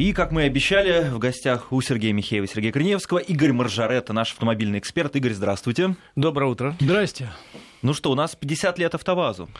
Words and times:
И, 0.00 0.14
как 0.14 0.32
мы 0.32 0.44
и 0.44 0.46
обещали, 0.46 1.10
в 1.10 1.18
гостях 1.18 1.72
у 1.72 1.80
Сергея 1.82 2.14
Михеева 2.14 2.46
и 2.46 2.48
Сергея 2.48 2.72
Корнеевского 2.72 3.18
Игорь 3.18 3.52
Маржарета, 3.52 4.14
наш 4.14 4.32
автомобильный 4.32 4.78
эксперт. 4.78 5.14
Игорь, 5.14 5.34
здравствуйте. 5.34 5.94
Доброе 6.16 6.46
утро. 6.46 6.74
Здрасте. 6.80 7.28
Ну 7.82 7.92
что, 7.92 8.10
у 8.10 8.14
нас 8.14 8.34
50 8.34 8.78
лет 8.78 8.94
АвтоВАЗу. 8.94 9.50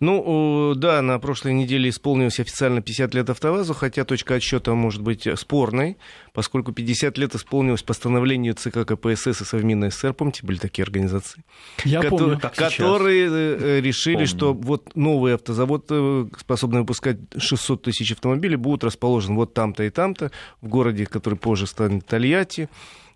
Ну, 0.00 0.72
да, 0.76 1.02
на 1.02 1.18
прошлой 1.18 1.52
неделе 1.52 1.90
исполнилось 1.90 2.40
официально 2.40 2.80
50 2.80 3.14
лет 3.14 3.28
АвтоВАЗу, 3.28 3.74
хотя 3.74 4.04
точка 4.04 4.36
отсчета 4.36 4.74
может 4.74 5.02
быть 5.02 5.28
спорной, 5.38 5.98
поскольку 6.32 6.72
50 6.72 7.18
лет 7.18 7.34
исполнилось 7.34 7.82
постановлению 7.82 8.54
ЦК 8.54 8.86
КПСС 8.86 9.42
и 9.42 9.44
Совмина 9.44 9.90
СССР, 9.90 10.14
помните, 10.14 10.46
были 10.46 10.56
такие 10.56 10.84
организации? 10.84 11.44
Я 11.84 12.00
Ко- 12.00 12.08
помню. 12.08 12.38
Как 12.40 12.54
которые 12.54 13.28
э, 13.30 13.80
решили, 13.80 14.14
Помню. 14.14 14.26
что 14.26 14.54
вот 14.54 14.96
новый 14.96 15.34
автозавод, 15.34 15.86
э, 15.90 16.26
способный 16.38 16.80
выпускать 16.80 17.18
600 17.36 17.82
тысяч 17.82 18.12
автомобилей, 18.12 18.56
будет 18.56 18.84
расположен 18.84 19.36
вот 19.36 19.52
там-то 19.52 19.82
и 19.82 19.90
там-то, 19.90 20.30
в 20.62 20.68
городе, 20.68 21.04
который 21.04 21.38
позже 21.38 21.66
станет 21.66 22.06
Тольятти. 22.06 22.70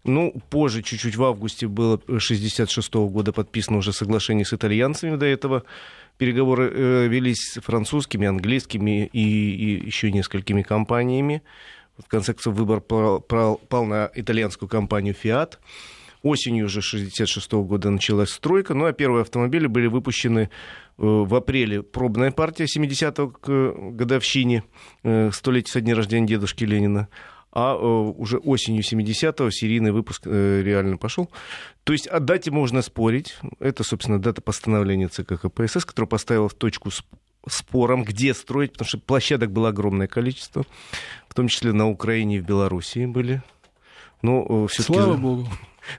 Ну, 0.05 0.35
позже, 0.51 0.83
чуть-чуть 0.83 1.17
в 1.17 1.25
августе 1.25 1.67
было 1.67 1.99
66 2.19 2.95
года 2.95 3.33
подписано 3.33 3.79
уже 3.79 3.93
соглашение 3.93 4.45
с 4.45 4.53
итальянцами 4.53 5.17
до 5.17 5.25
этого. 5.25 5.65
Переговоры 6.19 6.71
э, 6.71 7.07
велись 7.09 7.59
французскими, 7.63 8.27
английскими 8.27 9.07
и, 9.07 9.19
и 9.19 9.87
еще 9.87 10.13
несколькими 10.13 10.63
компаниями. 10.63 11.43
В 11.97 12.09
конце 12.09 12.35
концов, 12.35 12.55
выбор 12.55 12.81
пал, 12.81 13.21
пал- 13.21 13.57
пал 13.57 13.87
на 13.87 14.11
итальянскую 14.15 14.69
компанию 14.69 15.15
Fiat. 15.15 15.55
Осенью 16.23 16.67
уже 16.67 16.81
1966 16.81 17.53
года 17.53 17.91
началась 17.91 18.31
стройка, 18.31 18.75
ну 18.75 18.87
а 18.87 18.93
первые 18.93 19.23
автомобили 19.23 19.67
были 19.67 19.87
выпущены 19.87 20.41
э, 20.41 20.49
в 20.97 21.35
апреле. 21.35 21.83
Пробная 21.83 22.31
партия 22.31 22.65
70-го 22.65 23.29
к 23.29 23.49
э, 23.49 23.91
годовщине, 23.93 24.65
э, 25.03 25.31
столетия 25.33 25.73
со 25.73 25.81
дня 25.81 25.95
рождения 25.95 26.27
дедушки 26.27 26.65
Ленина. 26.65 27.09
А 27.57 27.75
э, 27.75 27.79
уже 27.79 28.39
осенью 28.39 28.83
70-го 28.83 29.49
серийный 29.51 29.93
выпуск 29.93 30.23
э, 30.27 30.61
реально 30.63 30.97
пошел. 30.97 31.31
То 31.85 31.93
есть 31.93 32.09
о 32.09 32.19
дате 32.19 32.51
можно 32.51 32.83
спорить. 32.83 33.37
Это, 33.61 33.85
собственно, 33.85 34.21
дата 34.21 34.43
постановления 34.43 35.07
ЦК 35.07 35.41
КПСС, 35.41 35.85
которая 35.85 36.09
поставила 36.09 36.49
в 36.49 36.55
точку 36.55 36.91
спором, 37.49 38.05
где 38.05 38.35
строить, 38.35 38.73
потому 38.73 38.89
что 38.89 38.99
площадок 38.99 39.53
было 39.53 39.69
огромное 39.69 40.09
количество, 40.09 40.65
в 41.29 41.35
том 41.35 41.47
числе 41.47 41.73
на 41.73 41.89
Украине 41.89 42.37
и 42.37 42.41
в 42.41 42.45
Белоруссии 42.45 43.07
были. 43.07 43.43
Но 44.23 44.67
все 44.67 44.83
Слава 44.83 45.17
богу. 45.17 45.49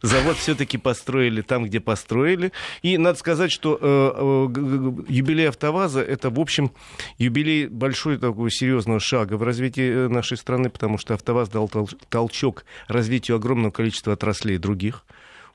Завод 0.02 0.38
все-таки 0.38 0.78
построили 0.78 1.42
там, 1.42 1.66
где 1.66 1.80
построили. 1.80 2.52
И 2.82 2.98
надо 2.98 3.18
сказать, 3.20 3.52
что 3.52 3.78
э, 3.80 4.12
э, 4.18 5.12
юбилей 5.12 5.50
АвтоВАЗа 5.50 6.02
это, 6.02 6.30
в 6.30 6.40
общем, 6.40 6.72
юбилей 7.18 7.68
большой 7.68 8.18
такого 8.18 8.50
серьезного 8.50 9.00
шага 9.00 9.36
в 9.38 9.44
развитии 9.44 10.06
э, 10.06 10.08
нашей 10.08 10.38
страны, 10.38 10.70
потому 10.70 10.98
что 10.98 11.14
АвтоВАЗ 11.14 11.50
дал 11.50 11.68
тол- 11.68 11.98
толчок 12.10 12.66
развитию 12.88 13.38
огромного 13.38 13.72
количества 13.72 14.14
отраслей 14.14 14.58
других. 14.58 15.06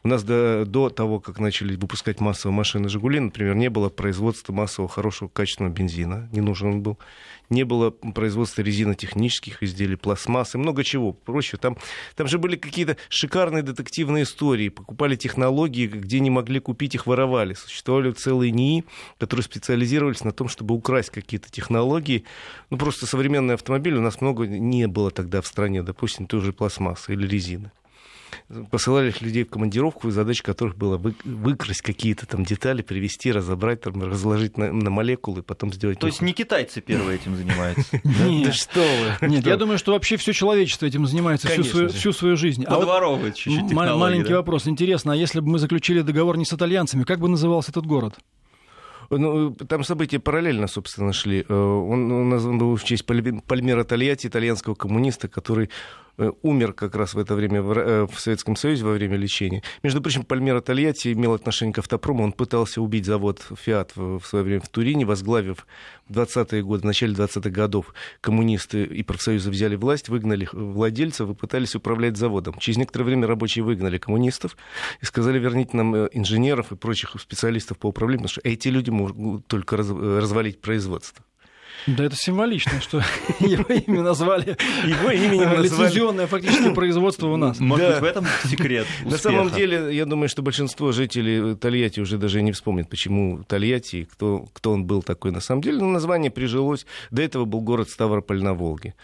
У 0.03 0.09
нас 0.09 0.25
до, 0.25 0.65
до 0.65 0.89
того, 0.89 1.21
как 1.21 1.39
начали 1.39 1.77
выпускать 1.77 2.21
массово 2.21 2.53
машины 2.53 2.89
«Жигули», 2.89 3.21
например, 3.21 3.55
не 3.55 3.69
было 3.69 3.91
производства 3.91 4.51
массового 4.51 4.91
хорошего 4.91 5.29
качественного 5.29 5.75
бензина, 5.75 6.27
не 6.33 6.41
нужен 6.41 6.69
он 6.69 6.83
был. 6.83 6.99
Не 7.51 7.65
было 7.65 7.91
производства 7.91 8.63
резинотехнических 8.63 9.63
изделий, 9.63 9.97
пластмассы, 9.97 10.57
много 10.57 10.85
чего 10.85 11.13
прочего. 11.13 11.59
Там, 11.59 11.77
там 12.17 12.29
же 12.29 12.39
были 12.39 12.57
какие-то 12.57 12.97
шикарные 13.11 13.63
детективные 13.63 14.23
истории. 14.23 14.71
Покупали 14.71 15.17
технологии, 15.17 15.87
где 15.87 16.21
не 16.21 16.31
могли 16.31 16.61
купить, 16.61 16.95
их 16.95 17.07
воровали. 17.07 17.53
Существовали 17.53 18.13
целые 18.13 18.53
НИИ, 18.53 18.85
которые 19.19 19.45
специализировались 19.45 20.25
на 20.25 20.33
том, 20.33 20.49
чтобы 20.49 20.75
украсть 20.77 21.11
какие-то 21.11 21.51
технологии. 21.51 22.25
Ну, 22.71 22.79
просто 22.79 23.05
современный 23.05 23.55
автомобиль 23.55 23.97
у 23.97 24.01
нас 24.01 24.23
много 24.23 24.47
не 24.47 24.87
было 24.87 25.11
тогда 25.11 25.43
в 25.43 25.47
стране, 25.47 25.83
допустим, 25.83 26.27
той 26.27 26.41
же 26.41 26.55
пластмассы 26.55 27.13
или 27.13 27.27
резины 27.27 27.71
посылали 28.71 29.15
людей 29.21 29.45
в 29.45 29.51
командировку, 29.51 30.09
и 30.09 30.11
задача 30.11 30.43
которых 30.43 30.77
была 30.77 30.97
вы, 30.97 31.15
выкрасть 31.25 31.83
какие-то 31.83 32.27
там 32.27 32.45
детали, 32.45 32.83
привезти, 32.83 33.31
разобрать, 33.31 33.83
там, 33.83 34.03
разложить 34.03 34.57
на, 34.59 34.73
на 34.73 34.91
молекулы, 34.91 35.43
потом 35.43 35.73
сделать... 35.73 35.99
То 35.99 36.07
есть 36.07 36.21
не 36.21 36.33
китайцы 36.33 36.81
первые 36.81 37.17
этим 37.17 37.37
занимаются. 37.37 38.01
Да 38.21 38.25
Нет. 38.27 38.55
что 38.61 38.81
вы? 39.21 39.29
Нет, 39.29 39.47
я 39.47 39.57
думаю, 39.57 39.79
что 39.79 39.93
вообще 39.93 40.17
все 40.17 40.33
человечество 40.33 40.87
этим 40.87 41.07
занимается 41.07 41.49
всю 41.49 42.13
свою, 42.13 42.37
жизнь. 42.37 42.65
А 42.65 42.75
вот 42.75 42.81
Подворовывают 42.81 43.37
чуть-чуть 43.37 43.73
маленький 43.73 44.35
вопрос. 44.35 44.67
Интересно, 44.67 45.13
а 45.13 45.17
если 45.17 45.41
бы 45.41 45.49
мы 45.49 45.59
заключили 45.59 46.01
договор 46.03 46.37
не 46.37 46.45
с 46.45 46.53
итальянцами, 46.53 47.05
как 47.05 47.21
бы 47.21 47.29
назывался 47.29 47.71
этот 47.71 47.87
город? 47.87 48.19
Ну, 49.13 49.51
там 49.53 49.83
события 49.83 50.21
параллельно, 50.21 50.69
собственно, 50.69 51.13
шли. 51.13 51.45
Э, 51.49 51.53
Он, 51.53 52.13
он 52.13 52.29
назван 52.29 52.59
был 52.59 52.77
в 52.77 52.85
честь 52.85 53.05
Пальми- 53.05 53.43
Пальмира 53.45 53.83
Тольятти, 53.83 54.29
итальянского 54.29 54.77
коммуниста, 54.77 55.27
который 55.27 55.69
умер 56.43 56.73
как 56.73 56.95
раз 56.95 57.15
в 57.15 57.19
это 57.19 57.35
время 57.35 57.61
э, 57.61 58.07
в 58.07 58.21
Советском 58.21 58.57
Союзе 58.57 58.85
во 58.85 58.93
время 58.93 59.17
лечения. 59.17 59.63
Между 59.83 60.01
прочим, 60.01 60.25
Пальмира 60.25 60.61
Тольятти 60.61 61.13
имел 61.13 61.35
отношение 61.35 61.73
к 61.73 61.79
автопрому. 61.79 62.25
Он 62.25 62.33
пытался 62.33 62.81
убить 62.83 63.07
завод 63.07 63.45
«Фиат» 63.57 63.93
в, 63.97 64.21
свое 64.25 64.45
время 64.45 64.61
в 64.61 64.69
Турине, 64.69 65.05
возглавив 65.05 65.67
в 66.09 66.13
20-е 66.13 66.63
годы, 66.63 66.83
в 66.83 66.87
начале 66.87 67.15
20-х 67.15 67.51
годов 67.51 67.95
коммунисты 68.21 68.85
и 68.85 69.03
профсоюзы 69.03 69.51
взяли 69.51 69.77
власть, 69.77 70.09
выгнали 70.09 70.49
владельцев 70.53 71.31
и 71.31 71.35
пытались 71.35 71.75
управлять 71.75 72.17
заводом. 72.17 72.59
Через 72.59 72.79
некоторое 72.79 73.05
время 73.05 73.27
рабочие 73.27 73.65
выгнали 73.65 73.99
коммунистов 73.99 74.57
и 75.01 75.05
сказали, 75.05 75.39
верните 75.39 75.77
нам 75.77 75.95
э, 75.95 76.09
инженеров 76.13 76.73
и 76.73 76.77
прочих 76.77 77.17
специалистов 77.21 77.79
по 77.79 77.87
управлению, 77.89 78.25
потому 78.25 78.33
что 78.33 78.41
эти 78.45 78.69
люди 78.69 78.91
могут 78.91 79.47
только 79.47 79.77
раз- 79.77 79.91
э, 79.91 80.19
развалить 80.21 80.61
производство. 80.61 81.25
Да 81.87 82.05
это 82.05 82.17
символично, 82.17 82.81
что 82.81 82.99
его 83.41 83.65
имя 83.73 84.03
назвали 84.03 84.57
Его 84.85 85.11
назвали. 85.45 85.65
лицензионное 85.65 86.27
фактически 86.27 86.71
производство 86.75 87.29
у 87.29 87.37
нас. 87.37 87.59
Может 87.61 87.89
быть, 87.89 88.01
в 88.01 88.05
этом 88.05 88.27
секрет 88.45 88.87
На 89.05 89.17
самом 89.19 89.51
деле, 89.51 89.95
я 89.95 90.05
думаю, 90.07 90.29
что 90.29 90.43
большинство 90.43 90.93
жителей 90.93 91.57
Тольятти 91.57 92.01
уже 92.01 92.19
даже 92.19 92.43
не 92.43 92.53
вспомнит, 92.53 92.89
почему 92.89 93.43
Тольятти, 93.45 93.97
и 93.97 94.05
кто, 94.05 94.47
кто 94.53 94.73
он 94.73 94.85
был 94.85 95.03
такой 95.03 95.31
на 95.31 95.41
самом 95.41 95.63
деле. 95.63 95.79
Но 95.79 95.87
название 95.87 96.31
прижилось. 96.31 96.87
До 97.11 97.23
этого 97.23 97.45
был 97.45 97.61
город 97.61 97.89
Ставрополь 97.91 98.43
на 98.43 98.55
Волге. 98.55 98.95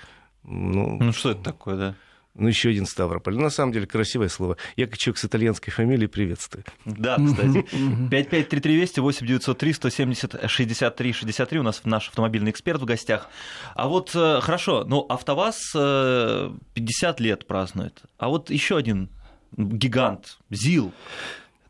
Ну, 0.44 0.98
Ну 1.00 1.12
что 1.12 1.30
это 1.30 1.42
такое, 1.42 1.76
да? 1.76 1.94
Ну, 2.38 2.48
еще 2.48 2.70
один 2.70 2.86
Ставрополь. 2.86 3.34
Ну, 3.34 3.42
на 3.42 3.50
самом 3.50 3.72
деле, 3.72 3.86
красивое 3.86 4.28
слово. 4.28 4.56
Я, 4.76 4.86
как 4.86 4.98
человек 4.98 5.18
с 5.18 5.24
итальянской 5.24 5.72
фамилией, 5.72 6.08
приветствую. 6.08 6.64
Да, 6.84 7.16
кстати. 7.16 7.66
553320 8.10 8.98
8903 8.98 9.72
170 9.72 10.50
63 10.50 11.12
63 11.12 11.58
у 11.58 11.62
нас 11.62 11.82
наш 11.84 12.08
автомобильный 12.08 12.50
эксперт 12.50 12.80
в 12.80 12.84
гостях. 12.84 13.28
А 13.74 13.88
вот 13.88 14.12
э, 14.14 14.40
хорошо, 14.40 14.84
ну 14.86 15.06
АвтоВАЗ 15.08 15.72
э, 15.74 16.50
50 16.74 17.20
лет 17.20 17.46
празднует. 17.46 18.02
А 18.18 18.28
вот 18.28 18.50
еще 18.50 18.76
один 18.76 19.10
гигант 19.56 20.38
ЗИЛ. 20.50 20.92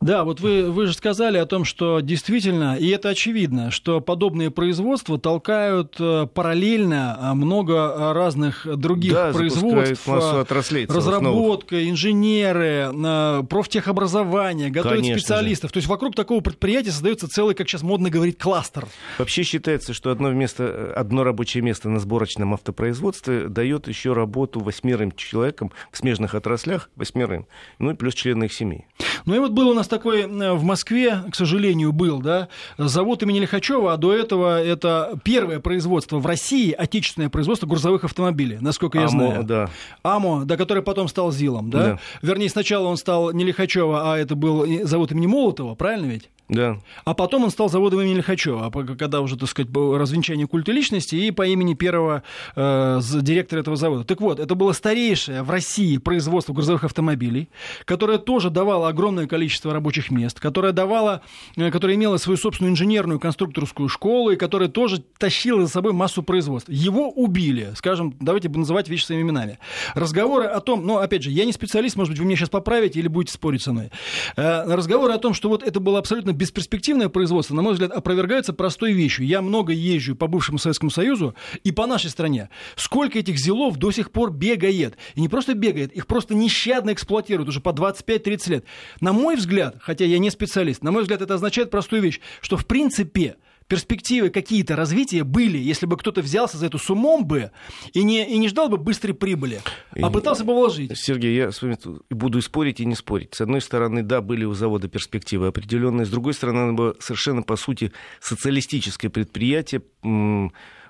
Да, 0.00 0.24
вот 0.24 0.40
вы, 0.40 0.70
вы 0.70 0.86
же 0.86 0.92
сказали 0.92 1.38
о 1.38 1.46
том, 1.46 1.64
что 1.64 2.00
действительно, 2.00 2.76
и 2.76 2.88
это 2.88 3.08
очевидно, 3.08 3.70
что 3.70 4.00
подобные 4.00 4.50
производства 4.50 5.18
толкают 5.18 5.96
э, 5.98 6.26
параллельно 6.32 7.16
а, 7.18 7.34
много 7.34 8.12
разных 8.12 8.66
других 8.78 9.12
да, 9.14 9.32
производств. 9.32 10.06
отраслей. 10.08 10.86
целых 10.86 11.04
новых. 11.04 11.16
Разработка, 11.16 11.88
инженеры, 11.88 12.90
э, 12.92 13.42
профтехобразование, 13.48 14.70
готовят 14.70 14.98
Конечно 14.98 15.18
специалистов. 15.18 15.72
То 15.72 15.78
есть 15.78 15.88
вокруг 15.88 16.14
такого 16.14 16.40
предприятия 16.40 16.92
создается 16.92 17.28
целый, 17.28 17.54
как 17.54 17.68
сейчас 17.68 17.82
модно 17.82 18.10
говорить, 18.10 18.38
кластер. 18.38 18.86
Вообще 19.18 19.42
считается, 19.42 19.94
что 19.94 20.10
одно, 20.10 20.30
место, 20.32 20.92
одно 20.94 21.24
рабочее 21.24 21.62
место 21.62 21.88
на 21.88 22.00
сборочном 22.00 22.54
автопроизводстве 22.54 23.48
дает 23.48 23.88
еще 23.88 24.12
работу 24.12 24.60
восьмерым 24.60 25.12
человекам 25.12 25.72
в 25.90 25.96
смежных 25.96 26.34
отраслях, 26.34 26.90
восьмерым, 26.96 27.46
ну 27.78 27.92
и 27.92 27.94
плюс 27.94 28.14
члены 28.14 28.44
их 28.44 28.52
семей. 28.52 28.86
Ну 29.24 29.34
и 29.34 29.38
вот 29.38 29.52
был 29.52 29.68
у 29.68 29.74
нас 29.74 29.85
такой 29.88 30.22
э, 30.22 30.52
в 30.52 30.62
Москве, 30.62 31.22
к 31.30 31.34
сожалению, 31.34 31.92
был, 31.92 32.20
да, 32.20 32.48
завод 32.78 33.22
имени 33.22 33.40
Лихачева, 33.40 33.92
а 33.92 33.96
до 33.96 34.12
этого 34.14 34.62
это 34.62 35.18
первое 35.24 35.60
производство 35.60 36.18
в 36.18 36.26
России, 36.26 36.72
отечественное 36.72 37.28
производство 37.28 37.66
грузовых 37.66 38.04
автомобилей, 38.04 38.58
насколько 38.60 38.98
я 38.98 39.06
Амо, 39.06 39.10
знаю. 39.10 39.44
да. 39.44 39.70
АМО, 40.02 40.44
да, 40.44 40.56
который 40.56 40.82
потом 40.82 41.08
стал 41.08 41.32
ЗИЛом, 41.32 41.70
да? 41.70 41.78
Да. 41.78 41.98
Вернее, 42.22 42.48
сначала 42.48 42.86
он 42.88 42.96
стал 42.96 43.32
не 43.32 43.44
Лихачева, 43.44 44.12
а 44.12 44.18
это 44.18 44.34
был 44.34 44.64
и- 44.64 44.82
завод 44.84 45.12
имени 45.12 45.26
Молотова, 45.26 45.74
правильно 45.74 46.06
ведь? 46.06 46.30
Да. 46.48 46.78
А 47.04 47.14
потом 47.14 47.44
он 47.44 47.50
стал 47.50 47.68
заводом 47.68 48.00
имени 48.00 48.14
Лихачева, 48.14 48.66
а 48.66 48.96
когда 48.96 49.20
уже, 49.20 49.36
так 49.36 49.48
сказать, 49.48 49.68
было 49.68 49.98
развенчание 49.98 50.46
культа 50.46 50.70
личности 50.70 51.16
и 51.16 51.30
по 51.32 51.44
имени 51.46 51.74
первого 51.74 52.22
э, 52.54 53.00
директора 53.20 53.60
этого 53.60 53.76
завода. 53.76 54.04
Так 54.04 54.20
вот, 54.20 54.38
это 54.38 54.54
было 54.54 54.72
старейшее 54.72 55.42
в 55.42 55.50
России 55.50 55.96
производство 55.98 56.52
грузовых 56.52 56.84
автомобилей, 56.84 57.48
которое 57.84 58.18
тоже 58.18 58.50
давало 58.50 58.88
огромное 58.88 59.26
количество 59.26 59.72
рабочих 59.72 60.10
мест, 60.10 60.38
которое 60.38 60.72
давало, 60.72 61.22
э, 61.56 61.70
которое 61.72 61.94
имело 61.94 62.16
свою 62.16 62.36
собственную 62.36 62.72
инженерную 62.72 63.18
конструкторскую 63.18 63.88
школу 63.88 64.30
и 64.30 64.36
которое 64.36 64.68
тоже 64.68 65.02
тащило 65.18 65.62
за 65.62 65.68
собой 65.68 65.92
массу 65.92 66.22
производств. 66.22 66.68
Его 66.70 67.10
убили, 67.10 67.72
скажем, 67.74 68.14
давайте 68.20 68.48
называть 68.48 68.88
вещи 68.88 69.04
своими 69.04 69.22
именами. 69.22 69.58
Разговоры 69.94 70.44
о 70.46 70.60
том, 70.60 70.86
ну, 70.86 70.98
опять 70.98 71.24
же, 71.24 71.30
я 71.30 71.44
не 71.44 71.52
специалист, 71.52 71.96
может 71.96 72.12
быть, 72.12 72.20
вы 72.20 72.26
меня 72.26 72.36
сейчас 72.36 72.50
поправите 72.50 73.00
или 73.00 73.08
будете 73.08 73.32
спорить 73.32 73.62
со 73.62 73.72
мной. 73.72 73.90
Э, 74.36 74.62
разговоры 74.72 75.12
о 75.12 75.18
том, 75.18 75.34
что 75.34 75.48
вот 75.48 75.64
это 75.64 75.80
было 75.80 75.98
абсолютно 75.98 76.35
бесперспективное 76.36 77.08
производство, 77.08 77.54
на 77.54 77.62
мой 77.62 77.72
взгляд, 77.72 77.90
опровергается 77.90 78.52
простой 78.52 78.92
вещью. 78.92 79.26
Я 79.26 79.42
много 79.42 79.72
езжу 79.72 80.14
по 80.14 80.26
бывшему 80.26 80.58
Советскому 80.58 80.90
Союзу 80.90 81.34
и 81.64 81.72
по 81.72 81.86
нашей 81.86 82.10
стране. 82.10 82.50
Сколько 82.76 83.18
этих 83.18 83.38
ЗИЛов 83.38 83.76
до 83.78 83.90
сих 83.90 84.10
пор 84.10 84.30
бегает? 84.30 84.96
И 85.14 85.20
не 85.20 85.28
просто 85.28 85.54
бегает, 85.54 85.92
их 85.92 86.06
просто 86.06 86.34
нещадно 86.34 86.92
эксплуатируют 86.92 87.48
уже 87.48 87.60
по 87.60 87.70
25-30 87.70 88.50
лет. 88.50 88.64
На 89.00 89.12
мой 89.12 89.36
взгляд, 89.36 89.76
хотя 89.80 90.04
я 90.04 90.18
не 90.18 90.30
специалист, 90.30 90.82
на 90.82 90.92
мой 90.92 91.02
взгляд, 91.02 91.22
это 91.22 91.34
означает 91.34 91.70
простую 91.70 92.02
вещь, 92.02 92.20
что 92.40 92.56
в 92.56 92.66
принципе 92.66 93.36
перспективы 93.68 94.30
какие-то 94.30 94.76
развития 94.76 95.24
были, 95.24 95.58
если 95.58 95.86
бы 95.86 95.96
кто-то 95.96 96.22
взялся 96.22 96.58
за 96.58 96.66
эту 96.66 96.78
с 96.78 96.88
умом 96.90 97.26
бы 97.26 97.50
и 97.92 98.02
не, 98.02 98.28
и 98.28 98.38
не 98.38 98.48
ждал 98.48 98.68
бы 98.68 98.76
быстрой 98.76 99.14
прибыли, 99.14 99.60
а 100.00 100.10
пытался 100.10 100.44
бы 100.44 100.54
вложить. 100.54 100.96
Сергей, 100.96 101.36
я 101.36 101.52
с 101.52 101.62
вами 101.62 101.76
буду 102.10 102.40
спорить 102.42 102.80
и 102.80 102.86
не 102.86 102.94
спорить. 102.94 103.34
С 103.34 103.40
одной 103.40 103.60
стороны, 103.60 104.02
да, 104.02 104.20
были 104.20 104.44
у 104.44 104.54
завода 104.54 104.88
перспективы 104.88 105.48
определенные, 105.48 106.06
с 106.06 106.10
другой 106.10 106.34
стороны, 106.34 106.94
совершенно, 107.00 107.42
по 107.42 107.56
сути, 107.56 107.92
социалистическое 108.20 109.10
предприятие, 109.10 109.82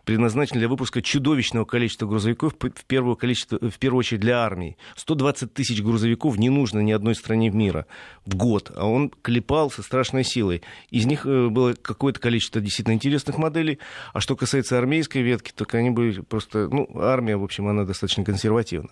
предназначен 0.07 0.59
для 0.59 0.69
выпуска 0.69 1.03
чудовищного 1.03 1.65
количества 1.65 2.07
грузовиков, 2.07 2.55
в 2.59 2.85
первую, 2.85 3.17
количество, 3.17 3.59
в 3.59 3.77
первую 3.79 3.99
очередь 3.99 4.21
для 4.21 4.39
армии. 4.39 4.77
120 4.95 5.53
тысяч 5.53 5.83
грузовиков 5.83 6.39
не 6.39 6.49
нужно 6.49 6.79
ни 6.79 6.93
одной 6.93 7.17
стране 7.17 7.51
в 7.51 7.57
мира 7.57 7.87
в 8.25 8.37
год, 8.37 8.71
а 8.75 8.87
он 8.87 9.11
клепал 9.11 9.71
со 9.71 9.83
страшной 9.83 10.25
силой. 10.25 10.63
Из 10.91 11.07
них 11.07 11.27
э, 11.27 11.49
было 11.49 11.75
какое-то 11.75 12.21
количество 12.21 12.61
действительно 12.61 12.95
интересных 12.95 13.37
моделей, 13.37 13.81
а 14.15 14.21
что 14.21 14.37
касается 14.37 14.79
армейской 14.79 15.23
ветки, 15.23 15.53
то 15.53 15.67
они 15.77 15.91
были 15.91 16.21
просто... 16.21 16.69
Ну, 16.69 16.89
армия, 16.95 17.37
в 17.37 17.43
общем, 17.43 17.67
она 17.67 17.85
достаточно 17.85 18.25
консервативна. 18.25 18.91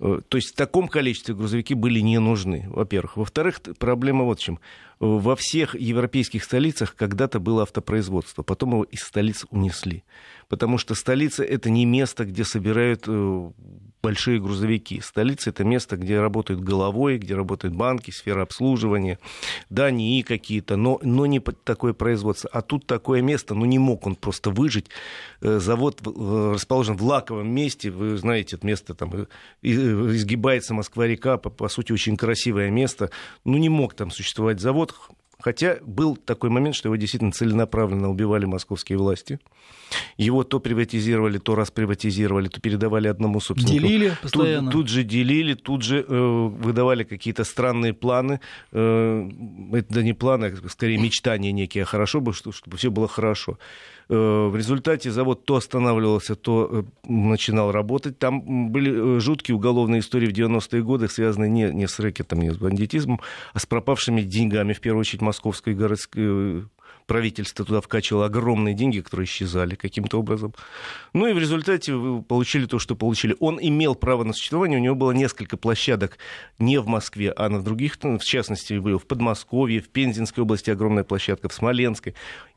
Э, 0.00 0.20
то 0.28 0.36
есть 0.36 0.50
в 0.50 0.56
таком 0.56 0.88
количестве 0.88 1.36
грузовики 1.36 1.74
были 1.74 2.00
не 2.00 2.18
нужны, 2.18 2.66
во-первых. 2.68 3.16
Во-вторых, 3.16 3.60
проблема 3.78 4.24
вот 4.24 4.40
в 4.40 4.42
чем. 4.42 4.58
Во 4.98 5.34
всех 5.36 5.74
европейских 5.76 6.44
столицах 6.44 6.94
когда-то 6.94 7.38
было 7.38 7.62
автопроизводство, 7.62 8.42
потом 8.42 8.72
его 8.72 8.84
из 8.84 9.00
столиц 9.00 9.46
унесли 9.50 10.02
потому 10.50 10.78
что 10.78 10.94
столица 10.96 11.44
это 11.44 11.70
не 11.70 11.86
место, 11.86 12.26
где 12.26 12.44
собирают 12.44 13.04
э, 13.06 13.50
большие 14.02 14.40
грузовики. 14.40 15.00
Столица 15.00 15.50
это 15.50 15.62
место, 15.62 15.96
где 15.96 16.20
работают 16.20 16.60
головой, 16.60 17.18
где 17.18 17.36
работают 17.36 17.76
банки, 17.76 18.10
сфера 18.10 18.42
обслуживания, 18.42 19.20
да, 19.70 19.92
НИИ 19.92 20.22
какие-то, 20.22 20.76
но, 20.76 20.98
но 21.02 21.24
не 21.26 21.38
такое 21.38 21.92
производство. 21.92 22.50
А 22.52 22.62
тут 22.62 22.84
такое 22.86 23.22
место, 23.22 23.54
ну 23.54 23.64
не 23.64 23.78
мог 23.78 24.06
он 24.08 24.16
просто 24.16 24.50
выжить. 24.50 24.86
Э, 25.40 25.60
завод 25.60 26.00
э, 26.04 26.52
расположен 26.54 26.96
в 26.96 27.04
лаковом 27.04 27.48
месте, 27.48 27.92
вы 27.92 28.16
знаете, 28.16 28.56
это 28.56 28.66
место 28.66 28.94
там 28.94 29.28
изгибается 29.62 30.74
Москва-река, 30.74 31.38
по, 31.38 31.50
по 31.50 31.68
сути, 31.68 31.92
очень 31.92 32.16
красивое 32.16 32.70
место. 32.70 33.10
Ну 33.44 33.56
не 33.56 33.68
мог 33.68 33.94
там 33.94 34.10
существовать 34.10 34.58
завод, 34.58 34.92
Хотя 35.40 35.78
был 35.82 36.16
такой 36.16 36.50
момент, 36.50 36.74
что 36.76 36.88
его 36.88 36.96
действительно 36.96 37.32
целенаправленно 37.32 38.10
убивали 38.10 38.44
московские 38.44 38.98
власти. 38.98 39.38
Его 40.16 40.44
то 40.44 40.60
приватизировали, 40.60 41.38
то 41.38 41.54
расприватизировали, 41.54 42.48
то 42.48 42.60
передавали 42.60 43.08
одному 43.08 43.40
собственнику. 43.40 43.86
Делили 43.86 44.16
постоянно. 44.22 44.70
Тут, 44.70 44.82
тут 44.82 44.88
же 44.88 45.02
делили, 45.02 45.54
тут 45.54 45.82
же 45.82 46.04
э, 46.06 46.14
выдавали 46.14 47.04
какие-то 47.04 47.44
странные 47.44 47.92
планы. 47.92 48.40
Э, 48.72 49.28
это 49.72 50.02
не 50.02 50.12
планы, 50.12 50.54
а 50.64 50.68
скорее 50.68 50.98
мечтания 50.98 51.52
некие. 51.52 51.84
Хорошо 51.84 52.20
бы, 52.20 52.32
чтобы, 52.32 52.54
чтобы 52.54 52.76
все 52.76 52.90
было 52.90 53.08
хорошо. 53.08 53.58
Э, 54.12 54.48
в 54.48 54.56
результате 54.56 55.12
завод 55.12 55.44
то 55.44 55.54
останавливался, 55.54 56.34
то 56.34 56.68
э, 56.68 56.82
начинал 57.08 57.70
работать. 57.70 58.18
Там 58.18 58.72
были 58.72 59.18
э, 59.18 59.20
жуткие 59.20 59.54
уголовные 59.54 60.00
истории 60.00 60.26
в 60.26 60.32
90-е 60.32 60.82
годы, 60.82 61.08
связанные 61.08 61.48
не, 61.48 61.72
не 61.72 61.86
с 61.86 62.00
рэкетом, 62.00 62.40
не 62.40 62.50
с 62.50 62.56
бандитизмом, 62.56 63.20
а 63.52 63.60
с 63.60 63.66
пропавшими 63.66 64.22
деньгами, 64.22 64.72
в 64.72 64.80
первую 64.80 65.02
очередь, 65.02 65.22
московской 65.22 65.74
городской 65.74 66.64
правительство 67.06 67.64
туда 67.64 67.80
вкачивало 67.80 68.26
огромные 68.26 68.74
деньги, 68.74 69.00
которые 69.00 69.26
исчезали 69.26 69.76
каким-то 69.76 70.18
образом. 70.18 70.54
Ну 71.12 71.26
и 71.26 71.32
в 71.32 71.38
результате 71.38 71.94
вы 71.94 72.22
получили 72.22 72.66
то, 72.66 72.78
что 72.80 72.96
получили. 72.96 73.36
Он 73.38 73.58
имел 73.60 73.94
право 73.94 74.24
на 74.24 74.32
существование, 74.32 74.78
у 74.78 74.82
него 74.82 74.94
было 74.96 75.12
несколько 75.12 75.56
площадок 75.56 76.18
не 76.58 76.78
в 76.78 76.86
Москве, 76.86 77.32
а 77.36 77.48
на 77.48 77.62
других, 77.62 77.96
в 78.00 78.24
частности, 78.24 78.74
в 78.74 79.06
Подмосковье, 79.06 79.80
в 79.80 79.88
Пензенской 79.88 80.42
области 80.42 80.70
огромная 80.70 81.04
площадка, 81.04 81.48
в 81.48 81.52
Смоленской. 81.52 82.14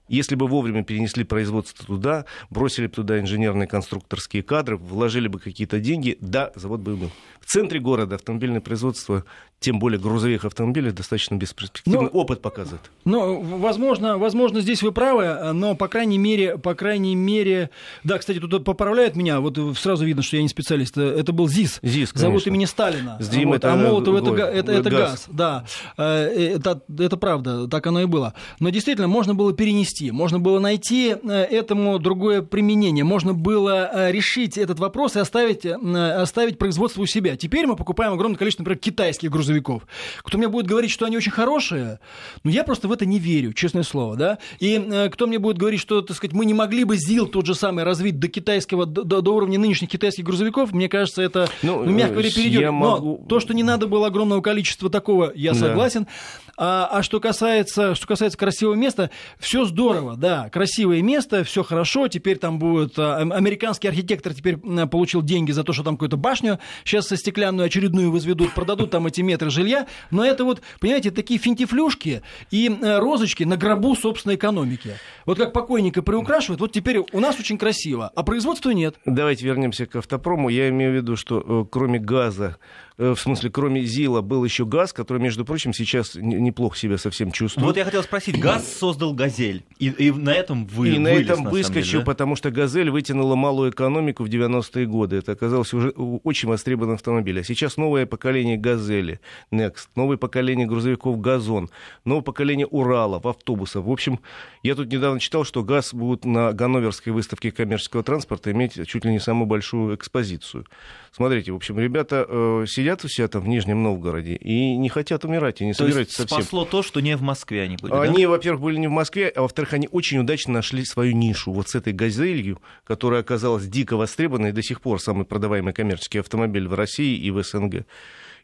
Если 0.08 0.36
бы 0.36 0.48
вовремя 0.48 0.84
перенесли 0.84 1.24
производство 1.24 1.86
туда, 1.86 2.26
бросили 2.50 2.88
бы 2.88 2.94
туда 2.94 3.20
инженерные 3.20 3.68
конструкторские 3.68 4.44
кадры, 4.44 4.78
вложили 4.78 5.28
бы 5.28 5.40
какие-то 5.40 5.80
деньги, 5.80 6.18
да, 6.20 6.52
завод 6.56 6.82
бы 6.82 6.96
был. 6.96 7.12
В 7.40 7.46
центре 7.46 7.80
города 7.80 8.16
автомобильное 8.16 8.62
производство, 8.62 9.26
тем 9.60 9.80
более 9.80 10.00
грузовых 10.00 10.46
автомобилей, 10.46 10.92
достаточно 10.92 11.36
бесперспективный. 11.36 12.04
Но, 12.04 12.08
Опыт 12.08 12.42
показывает. 12.42 12.82
Ну, 13.06 13.42
возможно, 13.60 14.18
возможно, 14.18 14.62
здесь 14.62 14.82
вы 14.82 14.92
правы, 14.92 15.54
но, 15.54 15.76
по 15.76 15.88
крайней 15.88 16.18
мере, 16.18 16.58
по 16.58 16.74
крайней 16.74 17.16
мере... 17.16 17.70
Да, 18.04 18.18
кстати, 18.18 18.40
тут 18.40 18.64
поправляют 18.64 19.16
меня, 19.16 19.40
вот 19.40 19.58
сразу 19.78 20.06
видно, 20.06 20.22
что 20.24 20.38
я 20.38 20.42
не 20.42 20.50
специалист. 20.50 20.98
Это 20.98 21.32
был 21.32 21.48
ЗИС, 21.48 21.80
ЗИС 21.82 22.12
завод 22.14 22.48
имени 22.48 22.66
Сталина. 22.66 23.18
С 23.20 23.30
Дим 23.30 23.50
вот, 23.50 23.58
это, 23.58 23.74
а 23.74 23.76
Молотов 23.76 24.16
это, 24.16 24.32
это, 24.32 24.72
это, 24.72 24.72
это 24.72 24.90
газ. 24.90 25.00
газ. 25.00 25.28
Да, 25.30 25.66
э, 25.98 26.56
это, 26.56 26.82
это 27.00 27.18
правда, 27.18 27.68
так 27.68 27.86
оно 27.88 28.02
и 28.02 28.06
было. 28.06 28.34
Но 28.60 28.70
действительно, 28.70 29.08
можно 29.08 29.36
было 29.36 29.54
перенести, 29.54 29.93
можно 30.02 30.40
было 30.40 30.60
найти 30.60 31.16
э, 31.22 31.32
этому 31.32 32.00
другое 32.00 32.42
применение, 32.42 33.04
можно 33.04 33.34
было 33.34 33.90
э, 33.94 34.12
решить 34.12 34.58
этот 34.58 34.80
вопрос 34.80 35.16
и 35.16 35.20
оставить, 35.20 35.66
оставить 35.66 36.58
производство 36.58 37.02
у 37.02 37.06
себя. 37.06 37.36
Теперь 37.36 37.68
мы 37.68 37.76
покупаем 37.76 38.14
огромное 38.14 38.38
количество, 38.38 38.64
например, 38.64 38.80
китайских 38.80 39.30
грузовиков. 39.30 39.84
Кто 40.24 40.38
мне 40.38 40.48
будет 40.48 40.68
говорить, 40.68 40.92
что 40.92 41.06
они 41.06 41.18
очень 41.18 41.32
хорошие, 41.32 42.00
ну, 42.44 42.52
я 42.52 42.64
просто 42.64 42.88
в 42.88 42.92
это 42.92 43.06
не 43.06 43.20
верю, 43.20 43.54
честное 43.54 43.84
слово, 43.84 44.16
да. 44.16 44.38
И 44.60 44.76
э, 44.76 45.10
кто 45.10 45.28
мне 45.28 45.40
будет 45.40 45.58
говорить, 45.58 45.80
что, 45.80 46.02
так 46.02 46.18
сказать, 46.18 46.34
мы 46.34 46.46
не 46.46 46.54
могли 46.54 46.84
бы 46.84 46.98
ЗИЛ 46.98 47.28
тот 47.28 47.46
же 47.46 47.56
самый 47.56 47.84
развить 47.84 48.20
до 48.20 48.28
китайского, 48.28 48.86
до, 48.86 49.22
до 49.22 49.36
уровня 49.36 49.60
нынешних 49.60 49.90
китайских 49.90 50.24
грузовиков, 50.24 50.72
мне 50.72 50.90
кажется, 50.90 51.22
это, 51.22 51.50
ну, 51.62 51.84
ну 51.84 51.92
мягко 51.92 52.14
говоря, 52.14 52.30
перейдет. 52.32 52.72
Могу... 52.72 53.20
Но 53.22 53.28
то, 53.28 53.40
что 53.40 53.54
не 53.54 53.64
надо 53.64 53.88
было 53.88 54.08
огромного 54.08 54.42
количества 54.42 54.90
такого, 54.90 55.32
я 55.36 55.54
согласен. 55.54 56.04
Да. 56.04 56.10
А, 56.56 56.88
а 56.92 57.04
что, 57.04 57.20
касается, 57.20 57.96
что 57.96 58.08
касается 58.08 58.38
красивого 58.38 58.76
места, 58.76 59.10
все 59.40 59.66
здорово, 59.66 59.83
да, 60.18 60.50
красивое 60.50 61.02
место, 61.02 61.44
все 61.44 61.64
хорошо, 61.64 62.08
теперь 62.08 62.38
там 62.38 62.60
будет... 62.60 62.98
А, 62.98 63.18
американский 63.18 63.88
архитектор 63.88 64.34
теперь 64.34 64.58
получил 64.58 65.22
деньги 65.22 65.52
за 65.52 65.64
то, 65.64 65.74
что 65.74 65.84
там 65.84 65.96
какую-то 65.96 66.18
башню 66.18 66.60
сейчас 66.84 67.08
со 67.08 67.18
стеклянную 67.18 67.66
очередную 67.66 68.12
возведут, 68.12 68.54
продадут 68.54 68.92
там 68.92 69.08
эти 69.08 69.22
метры 69.22 69.50
жилья, 69.50 69.88
но 70.12 70.26
это 70.26 70.44
вот, 70.44 70.62
понимаете, 70.80 71.12
такие 71.12 71.40
финтифлюшки 71.40 72.22
и 72.52 72.70
э, 72.70 73.00
розочки 73.00 73.44
на 73.44 73.58
гробу 73.58 73.96
собственной 73.96 74.36
экономики. 74.36 74.92
Вот 75.26 75.38
как 75.38 75.54
покойника 75.54 76.02
приукрашивают, 76.02 76.62
вот 76.62 76.72
теперь 76.72 77.00
у 77.00 77.20
нас 77.20 77.40
очень 77.40 77.58
красиво, 77.58 78.12
а 78.16 78.24
производства 78.24 78.72
нет. 78.72 78.96
Давайте 79.06 79.46
вернемся 79.46 79.86
к 79.86 79.96
автопрому. 79.96 80.50
Я 80.50 80.70
имею 80.70 80.92
в 80.92 80.96
виду, 80.96 81.16
что 81.16 81.44
э, 81.46 81.66
кроме 81.70 82.00
газа 82.00 82.58
в 82.98 83.16
смысле, 83.16 83.50
кроме 83.50 83.84
ЗИЛа, 83.84 84.22
был 84.22 84.44
еще 84.44 84.66
ГАЗ, 84.66 84.94
который, 84.94 85.22
между 85.22 85.46
прочим, 85.46 85.74
сейчас 85.74 86.16
неплохо 86.16 86.78
себя 86.78 86.98
совсем 86.98 87.32
чувствует. 87.32 87.66
Вот 87.66 87.78
я 87.78 87.86
хотел 87.86 88.04
спросить, 88.04 88.40
ГАЗ 88.40 88.68
создал 88.68 89.14
«Газель», 89.14 89.64
и, 89.80 89.88
и 89.90 90.12
на 90.12 90.32
этом 90.32 90.66
вы 90.66 90.90
И 90.90 90.92
вылез, 90.92 91.04
на 91.04 91.08
этом 91.10 91.44
на 91.44 91.50
выскочил, 91.50 91.84
деле, 91.84 92.00
да? 92.00 92.06
потому 92.06 92.36
что 92.36 92.52
«Газель» 92.52 92.90
вытянула 92.90 93.36
малую 93.36 93.72
экономику 93.72 94.24
в 94.24 94.28
90-е 94.28 94.86
годы. 94.86 95.18
Это 95.18 95.32
оказалось 95.32 95.74
уже 95.74 95.90
очень 95.90 96.50
востребованным 96.50 96.96
автомобилем. 96.96 97.42
А 97.42 97.44
сейчас 97.44 97.78
новое 97.78 98.06
поколение 98.06 98.58
«Газели», 98.58 99.20
Next, 99.52 99.88
новое 99.96 100.18
поколение 100.18 100.68
грузовиков 100.68 101.20
«Газон», 101.20 101.70
новое 102.06 102.24
поколение 102.24 102.68
«Уралов», 102.68 103.26
автобусов. 103.26 103.86
В 103.86 103.92
общем, 103.92 104.20
я 104.62 104.76
тут 104.76 104.92
недавно 104.92 105.20
читал, 105.20 105.46
что 105.46 105.64
ГАЗ 105.64 105.94
будет 105.94 106.26
на 106.26 106.54
Ганноверской 106.54 107.12
выставке 107.12 107.52
коммерческого 107.52 108.04
транспорта 108.04 108.52
иметь 108.52 108.88
чуть 108.88 109.06
ли 109.06 109.12
не 109.12 109.20
самую 109.20 109.48
большую 109.48 109.96
экспозицию. 109.96 110.66
Смотрите, 111.12 111.52
в 111.52 111.56
общем, 111.56 111.80
ребята 111.80 112.26
э, 112.28 112.66
сидят 112.84 113.06
у 113.06 113.08
себя 113.08 113.28
там 113.30 113.44
в 113.44 113.48
Нижнем 113.48 113.82
Новгороде 113.82 114.36
и 114.36 114.76
не 114.76 114.90
хотят 114.90 115.24
умирать, 115.24 115.62
и 115.62 115.66
не 115.66 115.72
то 115.72 115.80
собираются 115.80 116.22
есть 116.22 116.30
совсем. 116.30 116.42
спасло 116.42 116.66
то, 116.66 116.84
что 116.84 117.00
не 117.00 117.16
в 117.16 117.22
Москве 117.22 117.64
они 117.64 117.78
были, 117.78 117.94
Они, 117.94 118.24
да? 118.24 118.30
во-первых, 118.30 118.62
были 118.62 118.78
не 118.78 118.88
в 118.88 118.92
Москве, 118.92 119.30
а 119.30 119.42
во-вторых, 119.42 119.74
они 119.74 119.88
очень 119.92 120.20
удачно 120.20 120.54
нашли 120.54 120.84
свою 120.84 121.14
нишу. 121.14 121.54
Вот 121.54 121.70
с 121.70 121.76
этой 121.76 121.94
«Газелью», 121.94 122.62
которая 122.84 123.22
оказалась 123.22 123.66
дико 123.68 123.96
востребованной, 123.96 124.50
и 124.50 124.52
до 124.52 124.62
сих 124.62 124.82
пор 124.82 125.02
самый 125.02 125.26
продаваемый 125.26 125.74
коммерческий 125.74 126.20
автомобиль 126.20 126.68
в 126.68 126.74
России 126.74 127.18
и 127.18 127.32
в 127.32 127.42
СНГ 127.42 127.86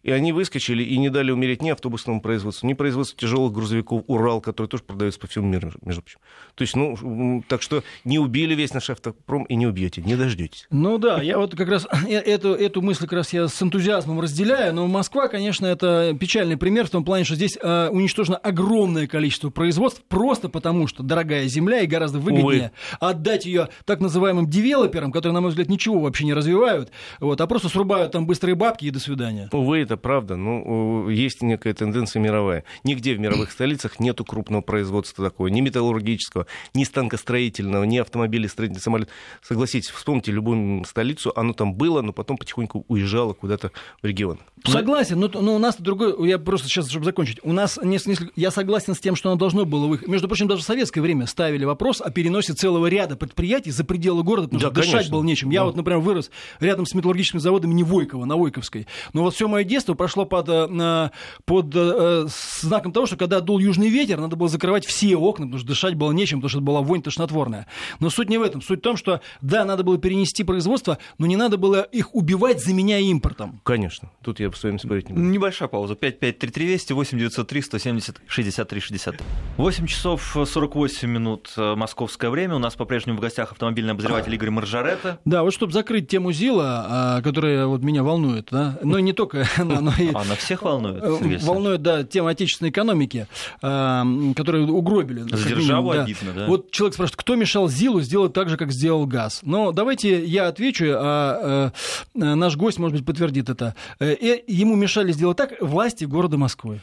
и 0.03 0.11
они 0.11 0.31
выскочили 0.31 0.83
и 0.83 0.97
не 0.97 1.09
дали 1.09 1.31
умереть 1.31 1.61
ни 1.61 1.69
автобусному 1.69 2.21
производству, 2.21 2.67
ни 2.67 2.73
производству 2.73 3.17
тяжелых 3.17 3.51
грузовиков 3.51 4.03
«Урал», 4.07 4.41
который 4.41 4.67
тоже 4.67 4.83
продается 4.83 5.19
по 5.19 5.27
всему 5.27 5.47
миру, 5.47 5.71
между 5.81 6.01
прочим. 6.01 6.19
То 6.55 6.61
есть, 6.61 6.75
ну, 6.75 7.43
так 7.47 7.61
что 7.61 7.83
не 8.05 8.19
убили 8.19 8.55
весь 8.55 8.73
наш 8.73 8.89
автопром 8.89 9.43
и 9.43 9.55
не 9.55 9.67
убьете, 9.67 10.01
не 10.01 10.15
дождетесь. 10.15 10.67
Ну 10.69 10.97
да, 10.97 11.21
я 11.21 11.37
вот 11.37 11.55
как 11.55 11.69
раз 11.69 11.87
э, 12.07 12.15
эту, 12.15 12.53
эту 12.53 12.81
мысль 12.81 13.01
как 13.01 13.13
раз 13.13 13.33
я 13.33 13.47
с 13.47 13.61
энтузиазмом 13.61 14.19
разделяю, 14.19 14.73
но 14.73 14.87
Москва, 14.87 15.27
конечно, 15.27 15.65
это 15.65 16.15
печальный 16.19 16.57
пример 16.57 16.87
в 16.87 16.89
том 16.89 17.03
плане, 17.03 17.25
что 17.25 17.35
здесь 17.35 17.57
э, 17.61 17.89
уничтожено 17.89 18.37
огромное 18.37 19.07
количество 19.07 19.49
производств 19.49 20.01
просто 20.07 20.49
потому, 20.49 20.87
что 20.87 21.03
дорогая 21.03 21.45
земля 21.47 21.81
и 21.81 21.87
гораздо 21.87 22.19
выгоднее 22.19 22.71
Увы. 22.71 22.71
отдать 22.99 23.45
ее 23.45 23.69
так 23.85 23.99
называемым 23.99 24.49
девелоперам, 24.49 25.11
которые, 25.11 25.33
на 25.33 25.41
мой 25.41 25.49
взгляд, 25.49 25.69
ничего 25.69 25.99
вообще 25.99 26.25
не 26.25 26.33
развивают, 26.33 26.91
вот, 27.19 27.39
а 27.41 27.47
просто 27.47 27.69
срубают 27.69 28.11
там 28.11 28.25
быстрые 28.25 28.55
бабки 28.55 28.85
и 28.85 28.91
до 28.91 28.99
свидания. 28.99 29.49
Увы, 29.51 29.85
это 29.89 29.97
правда, 29.97 30.35
но 30.35 31.09
есть 31.09 31.41
некая 31.41 31.73
тенденция 31.73 32.21
мировая. 32.21 32.63
Нигде 32.83 33.15
в 33.15 33.19
мировых 33.19 33.51
столицах 33.51 33.99
нету 33.99 34.23
крупного 34.23 34.61
производства 34.61 35.25
такого, 35.25 35.47
ни 35.47 35.61
металлургического, 35.61 36.45
ни 36.75 36.83
станкостроительного, 36.83 37.83
ни 37.85 37.97
автомобилестроительного 37.97 38.81
самолета. 38.81 39.11
Согласитесь, 39.41 39.89
вспомните 39.89 40.31
любую 40.31 40.83
столицу, 40.85 41.33
оно 41.35 41.53
там 41.53 41.73
было, 41.73 42.01
но 42.01 42.13
потом 42.13 42.37
потихоньку 42.37 42.85
уезжало 42.87 43.33
куда-то 43.33 43.71
в 44.01 44.05
регион. 44.05 44.39
Согласен, 44.65 45.19
но, 45.19 45.29
но 45.33 45.55
у 45.55 45.59
нас 45.59 45.77
другой, 45.79 46.27
я 46.27 46.37
просто 46.37 46.67
сейчас, 46.67 46.89
чтобы 46.89 47.05
закончить, 47.05 47.39
у 47.43 47.53
нас 47.53 47.79
несколько, 47.81 48.27
я 48.35 48.51
согласен 48.51 48.93
с 48.93 48.99
тем, 48.99 49.15
что 49.15 49.29
оно 49.29 49.37
должно 49.37 49.65
было 49.65 49.87
выехать. 49.87 50.07
Между 50.07 50.27
прочим, 50.27 50.47
даже 50.47 50.61
в 50.61 50.65
советское 50.65 51.01
время 51.01 51.25
ставили 51.25 51.65
вопрос 51.65 52.01
о 52.01 52.11
переносе 52.11 52.53
целого 52.53 52.87
ряда 52.87 53.15
предприятий 53.15 53.71
за 53.71 53.83
пределы 53.83 54.23
города, 54.23 54.47
потому 54.47 54.61
да, 54.61 54.67
что 54.67 54.75
конечно. 54.75 54.97
дышать 54.97 55.11
было 55.11 55.23
нечем. 55.23 55.49
Я 55.49 55.61
да. 55.61 55.65
вот, 55.67 55.75
например, 55.77 55.99
вырос 55.99 56.29
рядом 56.59 56.85
с 56.85 56.93
металлургическими 56.93 57.39
заводами 57.39 57.73
не 57.73 57.83
Войково, 57.83 58.25
на 58.25 58.35
Войковской. 58.35 58.85
Но 59.13 59.23
вот 59.23 59.33
все 59.33 59.47
мое 59.47 59.63
детство 59.63 59.78
прошло 59.85 60.25
под, 60.25 60.47
э, 60.49 61.09
под 61.45 61.73
э, 61.75 62.27
знаком 62.61 62.91
того, 62.91 63.05
что 63.05 63.17
когда 63.17 63.39
дул 63.39 63.59
южный 63.59 63.89
ветер, 63.89 64.19
надо 64.19 64.35
было 64.35 64.49
закрывать 64.49 64.85
все 64.85 65.15
окна, 65.15 65.45
потому 65.45 65.59
что 65.59 65.67
дышать 65.67 65.95
было 65.95 66.11
нечем, 66.11 66.39
потому 66.39 66.49
что 66.49 66.61
была 66.61 66.81
вонь 66.81 67.01
тошнотворная. 67.01 67.67
Но 67.99 68.09
суть 68.09 68.29
не 68.29 68.37
в 68.37 68.41
этом. 68.41 68.61
Суть 68.61 68.79
в 68.79 68.81
том, 68.81 68.97
что 68.97 69.21
да, 69.41 69.65
надо 69.65 69.83
было 69.83 69.97
перенести 69.97 70.43
производство, 70.43 70.97
но 71.17 71.25
не 71.25 71.35
надо 71.35 71.57
было 71.57 71.81
их 71.81 72.15
убивать, 72.15 72.63
заменяя 72.63 73.01
импортом. 73.01 73.61
Конечно. 73.63 74.09
Тут 74.23 74.39
я 74.39 74.49
по 74.49 74.57
своим 74.57 74.79
спорить 74.79 75.09
не 75.09 75.15
буду. 75.15 75.25
Небольшая 75.25 75.67
пауза. 75.67 75.95
5533 75.95 76.65
200 76.69 76.93
8903 76.93 77.61
170 77.61 78.21
63 78.27 78.79
60. 78.79 79.15
8 79.57 79.87
часов 79.87 80.37
48 80.45 81.09
минут 81.09 81.51
э, 81.57 81.75
московское 81.75 82.29
время. 82.29 82.55
У 82.55 82.59
нас 82.59 82.75
по-прежнему 82.75 83.17
в 83.17 83.21
гостях 83.21 83.51
автомобильный 83.51 83.93
обозреватель 83.93 84.33
Игорь 84.33 84.49
Маржарета. 84.49 85.19
Да, 85.25 85.43
вот 85.43 85.53
чтобы 85.53 85.73
закрыть 85.73 86.07
тему 86.07 86.31
ЗИЛа, 86.31 86.85
а, 86.89 87.21
которая 87.21 87.65
вот 87.67 87.83
меня 87.83 88.03
волнует, 88.03 88.49
да, 88.51 88.77
но 88.83 88.99
не 88.99 89.13
только 89.13 89.47
она, 89.69 89.81
но 89.81 89.93
и... 89.97 90.09
Она 90.13 90.35
всех 90.35 90.61
волнует, 90.63 91.03
Волнует, 91.43 91.81
да, 91.81 92.03
тема 92.03 92.31
отечественной 92.31 92.71
экономики, 92.71 93.27
а, 93.61 94.05
которую 94.35 94.73
угробили. 94.73 95.21
За 95.21 95.47
державу 95.47 95.91
обидно, 95.91 96.33
да. 96.33 96.47
Вот 96.47 96.71
человек 96.71 96.95
спрашивает, 96.95 97.21
кто 97.21 97.35
мешал 97.35 97.69
ЗИЛу 97.69 98.01
сделать 98.01 98.33
так 98.33 98.49
же, 98.49 98.57
как 98.57 98.71
сделал 98.71 99.05
ГАЗ? 99.05 99.41
Но 99.43 99.71
давайте 99.71 100.23
я 100.25 100.47
отвечу, 100.47 100.85
а, 100.95 101.71
а 102.15 102.35
наш 102.35 102.55
гость, 102.55 102.79
может 102.79 102.97
быть, 102.97 103.05
подтвердит 103.05 103.49
это. 103.49 103.75
Э, 103.99 104.15
ему 104.47 104.75
мешали 104.75 105.11
сделать 105.11 105.37
так 105.37 105.53
власти 105.61 106.05
города 106.05 106.37
Москвы. 106.37 106.81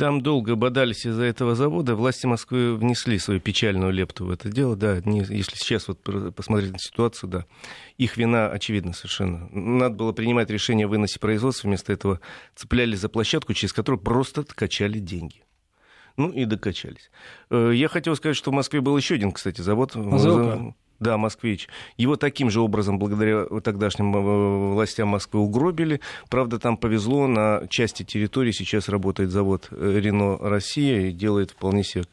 Там 0.00 0.22
долго 0.22 0.54
бодались 0.56 1.04
из-за 1.04 1.24
этого 1.24 1.54
завода. 1.54 1.94
Власти 1.94 2.24
Москвы 2.24 2.74
внесли 2.74 3.18
свою 3.18 3.38
печальную 3.38 3.92
лепту 3.92 4.24
в 4.24 4.30
это 4.30 4.48
дело. 4.48 4.74
Да, 4.74 4.98
не, 5.04 5.18
если 5.18 5.56
сейчас 5.56 5.88
вот 5.88 6.00
посмотреть 6.34 6.72
на 6.72 6.78
ситуацию, 6.78 7.28
да, 7.28 7.44
их 7.98 8.16
вина 8.16 8.48
очевидна 8.48 8.94
совершенно. 8.94 9.46
Надо 9.50 9.96
было 9.96 10.12
принимать 10.12 10.48
решение 10.48 10.86
о 10.86 10.88
выносе 10.88 11.20
производства, 11.20 11.68
вместо 11.68 11.92
этого 11.92 12.20
цепляли 12.56 12.96
за 12.96 13.10
площадку, 13.10 13.52
через 13.52 13.74
которую 13.74 14.00
просто 14.00 14.42
качали 14.42 15.00
деньги. 15.00 15.42
Ну 16.16 16.30
и 16.30 16.46
докачались. 16.46 17.10
Э, 17.50 17.70
я 17.74 17.88
хотел 17.88 18.16
сказать, 18.16 18.38
что 18.38 18.52
в 18.52 18.54
Москве 18.54 18.80
был 18.80 18.96
еще 18.96 19.16
один, 19.16 19.32
кстати, 19.32 19.60
завод. 19.60 19.94
Азовка. 19.94 20.74
Да, 21.00 21.16
москвич. 21.16 21.68
Его 21.96 22.16
таким 22.16 22.50
же 22.50 22.60
образом, 22.60 22.98
благодаря 22.98 23.46
тогдашним 23.62 24.14
э, 24.14 24.72
властям 24.74 25.08
Москвы, 25.08 25.40
угробили. 25.40 26.00
Правда, 26.28 26.58
там 26.58 26.76
повезло, 26.76 27.26
на 27.26 27.66
части 27.70 28.02
территории 28.02 28.52
сейчас 28.52 28.90
работает 28.90 29.30
завод 29.30 29.68
э, 29.70 29.98
Рено 29.98 30.36
Россия 30.36 31.08
и 31.08 31.12
делает 31.12 31.52
вполне 31.52 31.84
себе 31.84 32.04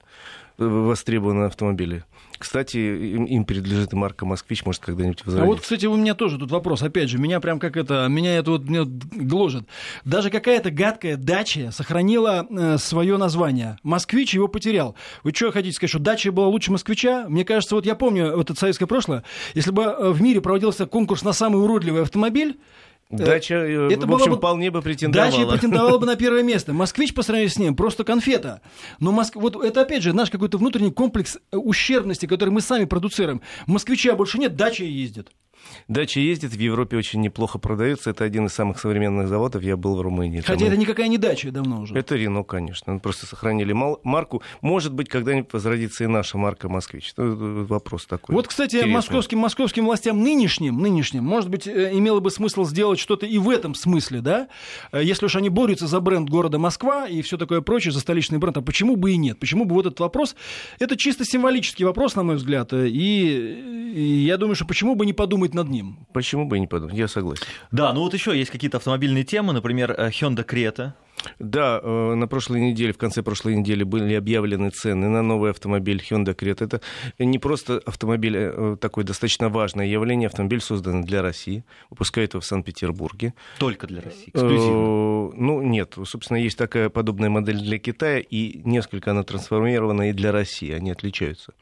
э, 0.58 0.66
востребованные 0.66 1.48
автомобили. 1.48 2.06
Кстати, 2.38 2.78
им, 2.78 3.26
им 3.26 3.46
принадлежит 3.46 3.94
и 3.94 3.96
марка 3.96 4.26
«Москвич», 4.26 4.66
может, 4.66 4.84
когда-нибудь 4.84 5.26
возродится. 5.26 5.44
А 5.44 5.48
вот, 5.48 5.62
кстати, 5.62 5.86
у 5.86 5.96
меня 5.96 6.14
тоже 6.14 6.38
тут 6.38 6.52
вопрос. 6.52 6.82
Опять 6.84 7.10
же, 7.10 7.18
меня 7.18 7.40
прям 7.40 7.60
как 7.60 7.78
это, 7.78 8.08
меня 8.10 8.38
это 8.38 8.52
вот 8.52 8.68
меня 8.68 8.84
гложет. 8.86 9.66
Даже 10.06 10.30
какая-то 10.30 10.72
гадкая 10.72 11.18
дача 11.18 11.72
сохранила 11.72 12.46
э, 12.50 12.78
свое 12.78 13.18
название. 13.18 13.78
«Москвич» 13.84 14.34
его 14.34 14.48
потерял. 14.48 14.96
Вы 15.24 15.32
что 15.34 15.52
хотите 15.52 15.76
сказать, 15.76 15.90
что 15.90 16.00
дача 16.00 16.32
была 16.32 16.48
лучше 16.48 16.72
«Москвича»? 16.72 17.26
Мне 17.28 17.46
кажется, 17.46 17.76
вот 17.76 17.86
я 17.86 17.96
помню 17.96 18.36
вот 18.36 18.50
это 18.50 18.60
советское 18.60 18.88
прошлое. 18.88 19.24
Если 19.54 19.72
бы 19.72 19.84
э, 19.84 20.12
в 20.12 20.22
мире 20.22 20.42
проводился 20.42 20.86
конкурс 20.86 21.24
на 21.24 21.34
самый 21.34 21.62
уродливый 21.64 22.04
автомобиль, 22.04 22.60
Дача, 23.10 23.56
э, 23.56 23.90
это 23.92 24.06
в 24.06 24.14
общем, 24.14 24.32
бы, 24.32 24.38
вполне 24.38 24.70
бы 24.70 24.82
претендовала. 24.82 25.32
Дача 25.32 25.48
претендовала 25.48 25.98
бы 25.98 26.06
на 26.06 26.16
первое 26.18 26.44
место. 26.44 26.74
Москвич 26.74 27.14
по 27.14 27.22
сравнению 27.22 27.50
с 27.50 27.58
ним 27.58 27.76
просто 27.76 28.04
конфета. 28.04 28.62
Но 29.00 29.14
Моск... 29.14 29.36
вот 29.36 29.56
это, 29.64 29.82
опять 29.82 30.04
же, 30.04 30.12
наш 30.12 30.30
какой-то 30.30 30.58
внутренний 30.58 30.92
комплекс 30.92 31.38
э, 31.52 31.58
ущербности, 31.58 32.26
который 32.26 32.50
мы 32.50 32.60
сами 32.60 32.84
продуцируем. 32.84 33.42
Москвича 33.66 34.16
больше 34.16 34.40
нет, 34.40 34.58
дача 34.58 34.84
ездит. 34.84 35.32
Дача 35.88 36.20
ездит, 36.20 36.52
в 36.52 36.60
Европе 36.60 36.98
очень 36.98 37.22
неплохо 37.22 37.60
продается. 37.60 38.10
Это 38.10 38.24
один 38.24 38.48
из 38.48 38.54
самых 38.54 38.80
современных 38.80 39.28
заводов. 39.28 39.64
Я 39.64 39.78
был 39.78 39.96
в 39.96 40.02
Румынии. 40.02 40.42
Хотя 40.42 40.60
Там... 40.60 40.68
это 40.68 40.78
никакая 40.78 41.08
не 41.08 41.18
дача 41.18 41.52
давно 41.52 41.82
уже. 41.82 41.96
Это 41.96 42.16
Рено, 42.16 42.44
конечно. 42.44 43.00
Просто 43.00 43.26
сохранили 43.26 43.74
марку. 43.74 44.42
Может 44.62 44.94
быть, 44.94 45.10
когда-нибудь 45.10 45.52
возродится 45.54 46.04
и 46.04 46.08
наша 46.08 46.38
марка 46.38 46.70
«Москвич». 46.70 47.14
Ну, 47.18 47.66
вопрос 47.66 48.06
такой. 48.06 48.36
Вот, 48.36 48.48
кстати, 48.48 48.84
московским, 48.86 49.40
московским 49.40 49.86
властям 49.86 50.22
нынешним, 50.22 50.80
нынешним, 50.80 51.24
может 51.24 51.50
быть, 51.50 51.68
э, 51.68 51.92
имело 51.94 52.20
бы 52.20 52.32
смысл 52.32 52.66
сделать 52.66 53.00
что-то 53.00 53.26
и 53.26 53.38
в 53.38 53.50
этом 53.50 53.76
смысле, 53.76 54.22
да? 54.22 54.48
Э, 54.92 55.02
если 55.04 55.26
уж 55.26 55.36
они 55.36 55.50
борются 55.50 55.88
за 55.88 56.00
бренд 56.00 56.30
города 56.30 56.58
Москва 56.60 57.08
и 57.08 57.22
все 57.22 57.38
такое 57.38 57.62
прочее, 57.62 57.92
за 57.92 58.00
столичный 58.00 58.38
бренд, 58.38 58.58
а 58.58 58.62
почему 58.62 58.96
бы 58.96 59.12
и 59.12 59.18
нет? 59.18 59.40
Почему 59.40 59.66
бы 59.66 59.76
вот 59.76 59.86
этот 59.86 60.00
вопрос? 60.00 60.36
Это 60.80 60.96
чисто 60.98 61.26
символический 61.26 61.86
вопрос, 61.86 62.16
на 62.16 62.24
мой 62.24 62.36
взгляд. 62.36 62.74
И, 62.74 63.94
и 63.96 64.02
я 64.26 64.38
думаю, 64.38 64.56
что 64.56 64.66
почему 64.66 64.96
бы 64.96 65.06
не 65.06 65.14
подумать 65.14 65.54
над 65.58 65.70
ним. 65.70 66.08
Почему 66.14 66.46
бы 66.46 66.58
и 66.58 66.60
не 66.60 66.68
подумать? 66.68 66.96
Я 66.96 67.08
согласен. 67.08 67.44
Да, 67.72 67.94
ну 67.94 68.02
вот 68.02 68.14
еще 68.14 68.38
есть 68.38 68.52
какие-то 68.52 68.78
автомобильные 68.78 69.24
темы, 69.24 69.54
например, 69.54 69.92
э, 69.92 70.10
Hyundai 70.10 70.46
Creta. 70.46 70.94
Да, 71.40 71.80
э, 71.82 72.14
на 72.14 72.28
прошлой 72.28 72.62
неделе, 72.62 72.94
в 72.94 72.98
конце 72.98 73.24
прошлой 73.24 73.56
недели 73.56 73.84
были 73.84 74.14
объявлены 74.14 74.70
цены 74.70 75.08
на 75.08 75.22
новый 75.22 75.52
автомобиль 75.52 76.02
Hyundai 76.10 76.36
Creta. 76.36 76.66
Это 76.66 76.82
не 77.18 77.40
просто 77.40 77.82
автомобиль, 77.86 78.38
а 78.38 78.78
такое 78.78 79.04
достаточно 79.04 79.50
важное 79.50 79.88
явление. 79.88 80.28
Автомобиль 80.28 80.62
создан 80.62 81.04
для 81.04 81.22
России, 81.22 81.64
выпускают 81.90 82.34
его 82.34 82.42
в 82.42 82.46
Санкт-Петербурге. 82.46 83.34
Только 83.60 83.88
для 83.88 84.02
России, 84.02 84.30
эксклюзивно? 84.30 85.32
Ну, 85.36 85.62
нет. 85.62 85.96
Собственно, 86.06 86.38
есть 86.38 86.58
такая 86.58 86.90
подобная 86.90 87.30
модель 87.30 87.60
для 87.60 87.80
Китая, 87.80 88.20
и 88.20 88.62
несколько 88.64 89.12
она 89.12 89.24
трансформирована 89.24 90.10
и 90.10 90.14
для 90.14 90.32
России, 90.32 90.72
они 90.72 90.92
отличаются. 90.92 91.54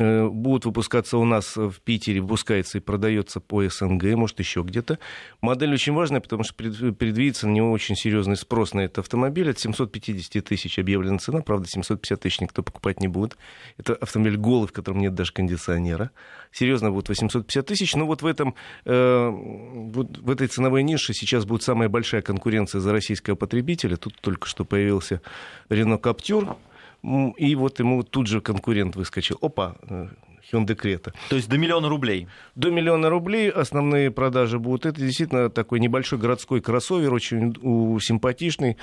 Будут 0.00 0.64
выпускаться 0.64 1.18
у 1.18 1.26
нас 1.26 1.56
в 1.56 1.74
Питере, 1.84 2.22
выпускается 2.22 2.78
и 2.78 2.80
продается 2.80 3.38
по 3.38 3.62
СНГ, 3.68 4.14
может, 4.14 4.38
еще 4.38 4.62
где-то. 4.62 4.98
Модель 5.42 5.74
очень 5.74 5.92
важная, 5.92 6.20
потому 6.20 6.42
что 6.42 6.54
предвидится 6.54 7.46
на 7.46 7.52
него 7.52 7.70
очень 7.70 7.96
серьезный 7.96 8.36
спрос 8.36 8.72
на 8.72 8.80
этот 8.80 9.00
автомобиль. 9.00 9.50
От 9.50 9.58
750 9.58 10.42
тысяч 10.42 10.78
объявлена 10.78 11.18
цена, 11.18 11.42
правда, 11.42 11.68
750 11.68 12.18
тысяч 12.18 12.40
никто 12.40 12.62
покупать 12.62 13.00
не 13.00 13.08
будет. 13.08 13.36
Это 13.76 13.94
автомобиль 13.94 14.38
голый, 14.38 14.68
в 14.68 14.72
котором 14.72 15.00
нет 15.00 15.14
даже 15.14 15.34
кондиционера. 15.34 16.12
Серьезно, 16.50 16.90
будет 16.90 17.10
850 17.10 17.66
тысяч. 17.66 17.94
Но 17.94 18.06
вот 18.06 18.22
в, 18.22 18.26
этом, 18.26 18.54
э, 18.86 19.28
вот 19.28 20.16
в 20.16 20.30
этой 20.30 20.46
ценовой 20.46 20.82
нише 20.82 21.12
сейчас 21.12 21.44
будет 21.44 21.62
самая 21.62 21.90
большая 21.90 22.22
конкуренция 22.22 22.80
за 22.80 22.92
российского 22.92 23.34
потребителя. 23.34 23.96
Тут 23.96 24.14
только 24.22 24.48
что 24.48 24.64
появился 24.64 25.20
Renault 25.68 26.00
Captur. 26.00 26.56
И 27.02 27.54
вот 27.54 27.78
ему 27.78 28.02
тут 28.02 28.26
же 28.26 28.40
конкурент 28.40 28.96
выскочил. 28.96 29.38
Опа, 29.40 29.76
э, 29.88 30.08
Hyundai 30.52 30.76
Creta. 30.76 31.12
То 31.28 31.36
есть 31.36 31.48
до 31.48 31.58
миллиона 31.58 31.88
рублей? 31.88 32.26
До 32.54 32.70
миллиона 32.70 33.08
рублей 33.08 33.50
основные 33.50 34.10
продажи 34.10 34.58
будут. 34.58 34.86
Это 34.86 35.00
действительно 35.00 35.48
такой 35.48 35.80
небольшой 35.80 36.18
городской 36.18 36.60
кроссовер, 36.60 37.12
очень 37.12 37.54
симпатичный, 38.00 38.76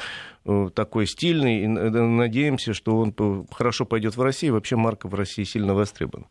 э, 0.45 0.69
такой 0.74 1.07
стильный. 1.07 1.62
И 1.62 1.65
э, 1.65 1.67
надеемся, 1.67 2.74
что 2.74 2.97
он 2.97 3.13
хорошо 3.51 3.86
пойдет 3.86 4.15
в 4.15 4.21
Россию. 4.21 4.53
Вообще 4.53 4.75
марка 4.75 5.07
в 5.07 5.13
России 5.13 5.43
сильно 5.43 5.74
востребована. 5.74 6.27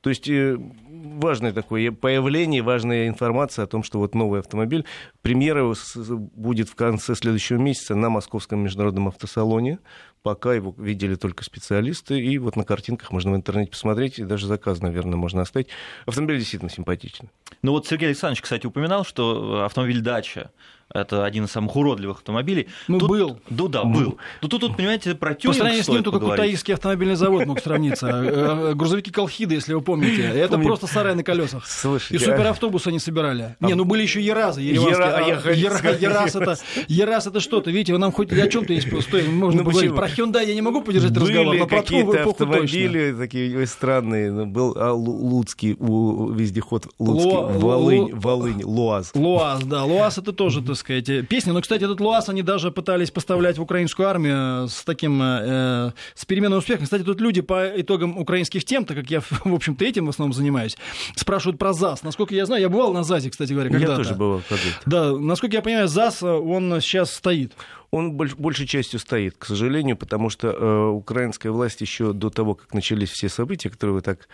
То 0.00 0.10
есть 0.10 0.28
э, 0.28 0.56
важное 0.58 1.52
такое 1.52 1.90
появление, 1.90 2.62
важная 2.62 3.08
информация 3.08 3.64
о 3.64 3.66
том, 3.66 3.82
что 3.82 3.98
вот 3.98 4.14
новый 4.14 4.40
автомобиль. 4.40 4.84
Премьера 5.22 5.74
будет 5.96 6.68
в 6.68 6.74
конце 6.74 7.14
следующего 7.14 7.58
месяца 7.58 7.94
на 7.94 8.08
Московском 8.08 8.60
международном 8.60 9.08
автосалоне. 9.08 9.80
Пока 10.22 10.54
его 10.54 10.74
видели 10.78 11.14
только 11.16 11.42
специалисты. 11.44 12.20
И 12.20 12.38
вот 12.38 12.56
на 12.56 12.64
картинках 12.64 13.10
можно 13.10 13.32
в 13.32 13.36
интернете 13.36 13.72
посмотреть. 13.72 14.18
И 14.18 14.24
даже 14.24 14.46
заказ, 14.46 14.80
наверное, 14.80 15.16
можно 15.16 15.42
оставить. 15.42 15.68
Автомобиль 16.06 16.38
действительно 16.38 16.70
симпатичный. 16.70 17.30
Ну 17.62 17.72
вот 17.72 17.86
Сергей 17.86 18.06
Александрович, 18.06 18.42
кстати, 18.42 18.66
упоминал, 18.66 19.04
что 19.04 19.64
автомобиль 19.64 20.00
«Дача» 20.00 20.50
Это 20.94 21.24
один 21.24 21.44
из 21.44 21.50
самых 21.50 21.76
уродливых 21.76 22.18
автомобилей. 22.18 22.68
Ну, 22.88 22.98
тут, 22.98 23.10
был. 23.10 23.38
Ну, 23.50 23.68
да, 23.68 23.84
был. 23.84 24.16
Но 24.40 24.48
тут, 24.48 24.62
тут, 24.62 24.76
понимаете, 24.76 25.14
про 25.14 25.34
тюнинг 25.34 25.54
По 25.56 25.58
сравнению 25.58 25.84
с 25.84 25.88
ним 25.88 26.02
только 26.02 26.18
Кутаисский 26.20 26.74
автомобильный 26.74 27.16
завод 27.16 27.46
мог 27.46 27.60
сравниться. 27.60 28.08
Э, 28.38 28.74
грузовики 28.74 29.10
Колхида, 29.10 29.54
если 29.54 29.74
вы 29.74 29.80
помните. 29.80 30.22
Это 30.22 30.58
просто 30.58 30.86
сарай 30.86 31.14
на 31.14 31.22
колесах. 31.22 31.66
И 32.10 32.18
суперавтобусы 32.18 32.88
они 32.88 32.98
собирали. 32.98 33.56
Не, 33.60 33.74
ну 33.74 33.84
были 33.84 34.02
еще 34.02 34.20
Еразы. 34.20 34.60
Ерас 34.60 36.34
это 36.34 36.56
Ерас 36.88 37.26
это 37.26 37.40
что-то. 37.40 37.70
Видите, 37.70 37.92
вы 37.92 37.98
нам 37.98 38.12
хоть 38.12 38.32
о 38.32 38.48
чем-то 38.48 38.72
есть 38.72 38.90
можно 39.28 39.62
ну, 39.62 39.64
поговорить. 39.64 39.94
Про 39.94 40.06
Hyundai 40.06 40.46
я 40.46 40.54
не 40.54 40.62
могу 40.62 40.82
поддержать 40.82 41.16
разговор, 41.16 41.56
про 41.56 41.66
какие-то 41.66 42.22
автомобили 42.22 43.14
такие 43.18 43.66
странные. 43.66 44.30
Ну, 44.30 44.46
был 44.46 44.74
а, 44.76 44.92
Луцкий 44.92 45.76
вездеход 45.78 46.88
Луцкий. 46.98 47.58
Волынь, 47.58 48.14
Волынь, 48.14 48.64
Луаз. 48.64 49.12
Луаз, 49.14 49.62
да. 49.64 49.84
Луаз 49.84 50.18
это 50.18 50.32
тоже, 50.32 50.62
так 50.62 50.77
сказать, 50.78 51.28
песни. 51.28 51.50
Но, 51.50 51.60
кстати, 51.60 51.84
этот 51.84 52.00
ЛуАЗ 52.00 52.28
они 52.28 52.42
даже 52.42 52.70
пытались 52.70 53.10
поставлять 53.10 53.58
в 53.58 53.62
украинскую 53.62 54.08
армию 54.08 54.68
с 54.68 54.84
таким, 54.84 55.20
э, 55.22 55.92
с 56.14 56.24
переменным 56.24 56.58
успехом. 56.58 56.84
Кстати, 56.84 57.02
тут 57.02 57.20
люди 57.20 57.40
по 57.40 57.68
итогам 57.80 58.16
украинских 58.18 58.64
тем, 58.64 58.84
так 58.84 58.96
как 58.96 59.10
я, 59.10 59.20
в 59.44 59.54
общем-то, 59.54 59.84
этим 59.84 60.06
в 60.06 60.10
основном 60.10 60.32
занимаюсь, 60.32 60.76
спрашивают 61.16 61.58
про 61.58 61.72
ЗАЗ. 61.72 62.02
Насколько 62.02 62.34
я 62.34 62.46
знаю, 62.46 62.62
я 62.62 62.68
бывал 62.68 62.92
на 62.92 63.04
ЗАЗе, 63.04 63.30
кстати 63.30 63.52
говоря, 63.52 63.70
когда-то. 63.70 63.92
Я 63.92 63.96
тоже 63.96 64.14
бывал 64.14 64.42
когда-то. 64.48 64.80
Да, 64.86 65.12
насколько 65.12 65.56
я 65.56 65.62
понимаю, 65.62 65.88
ЗАЗ, 65.88 66.22
он 66.22 66.80
сейчас 66.80 67.12
стоит. 67.12 67.52
Он 67.90 68.12
больш, 68.12 68.34
большей 68.36 68.66
частью 68.66 69.00
стоит, 69.00 69.36
к 69.38 69.44
сожалению, 69.46 69.96
потому 69.96 70.28
что 70.28 70.48
э, 70.48 70.86
украинская 70.88 71.52
власть 71.52 71.80
еще 71.80 72.12
до 72.12 72.30
того, 72.30 72.54
как 72.54 72.74
начались 72.74 73.10
все 73.10 73.28
события, 73.28 73.70
которые 73.70 73.94
вы 73.94 74.00
так 74.02 74.28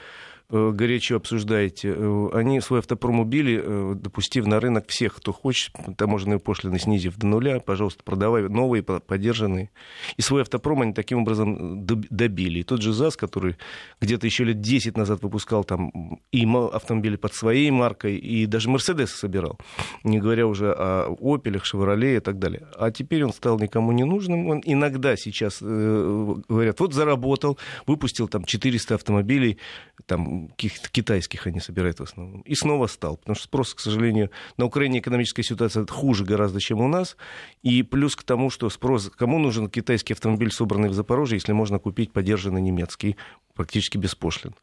Э, 0.50 0.70
горячо 0.73 1.16
обсуждаете, 1.16 1.94
э, 1.96 2.28
они 2.34 2.61
свой 2.61 2.80
автопром 2.80 3.20
убили, 3.20 3.62
э, 3.64 3.94
допустив 3.96 4.46
на 4.46 4.61
рынок 4.61 4.87
всех, 4.88 5.14
кто 5.16 5.32
хочет, 5.32 5.73
таможенные 5.96 6.38
пошлины 6.38 6.78
снизив 6.78 7.16
до 7.16 7.26
нуля, 7.26 7.61
пожалуйста, 7.61 8.02
продавай 8.04 8.42
новые, 8.49 8.82
поддержанные. 8.82 9.70
И 10.18 10.23
свой 10.23 10.42
автопром 10.42 10.82
они 10.82 10.92
таким 10.92 11.23
образом 11.23 11.87
добили. 11.87 12.58
И 12.58 12.62
тот 12.62 12.82
же 12.82 12.92
ЗАЗ, 12.92 13.16
который 13.16 13.56
где-то 14.02 14.26
еще 14.26 14.44
лет 14.44 14.61
10 14.61 14.99
назад 14.99 15.23
выпускал 15.23 15.64
там 15.64 16.20
и 16.30 16.46
автомобили 16.73 17.16
под 17.16 17.32
своей 17.32 17.70
маркой, 17.70 18.16
и 18.16 18.44
даже 18.44 18.68
Мерседес 18.68 19.12
собирал, 19.12 19.58
не 20.02 20.18
говоря 20.18 20.46
уже 20.46 20.73
о 20.73 21.16
Опелях, 21.20 21.64
Шевроле 21.64 22.16
и 22.16 22.20
так 22.20 22.38
далее. 22.38 22.68
А 22.78 22.90
теперь 22.90 23.25
он 23.25 23.32
стал 23.44 23.58
никому 23.58 23.92
не 23.92 24.04
нужным. 24.04 24.48
Он 24.48 24.62
иногда 24.64 25.16
сейчас 25.16 25.58
э, 25.60 26.34
говорят, 26.48 26.80
вот 26.80 26.94
заработал, 26.94 27.58
выпустил 27.86 28.26
там 28.26 28.44
400 28.46 28.94
автомобилей, 28.94 29.58
там 30.06 30.48
каких-то 30.48 30.88
китайских 30.88 31.46
они 31.46 31.60
собирают 31.60 32.00
в 32.00 32.04
основном. 32.04 32.40
И 32.40 32.54
снова 32.54 32.86
стал, 32.86 33.18
потому 33.18 33.36
что 33.36 33.44
спрос, 33.44 33.74
к 33.74 33.80
сожалению, 33.80 34.30
на 34.56 34.64
Украине 34.64 35.00
экономическая 35.00 35.42
ситуация 35.42 35.84
хуже 35.86 36.24
гораздо, 36.24 36.58
чем 36.58 36.80
у 36.80 36.88
нас. 36.88 37.18
И 37.62 37.82
плюс 37.82 38.16
к 38.16 38.22
тому, 38.22 38.48
что 38.48 38.70
спрос, 38.70 39.10
кому 39.14 39.38
нужен 39.38 39.68
китайский 39.68 40.14
автомобиль, 40.14 40.50
собранный 40.50 40.88
в 40.88 40.94
Запорожье, 40.94 41.36
если 41.36 41.52
можно 41.52 41.78
купить 41.78 42.12
подержанный 42.12 42.62
немецкий, 42.62 43.16
практически 43.52 43.98
беспошлин. 43.98 44.54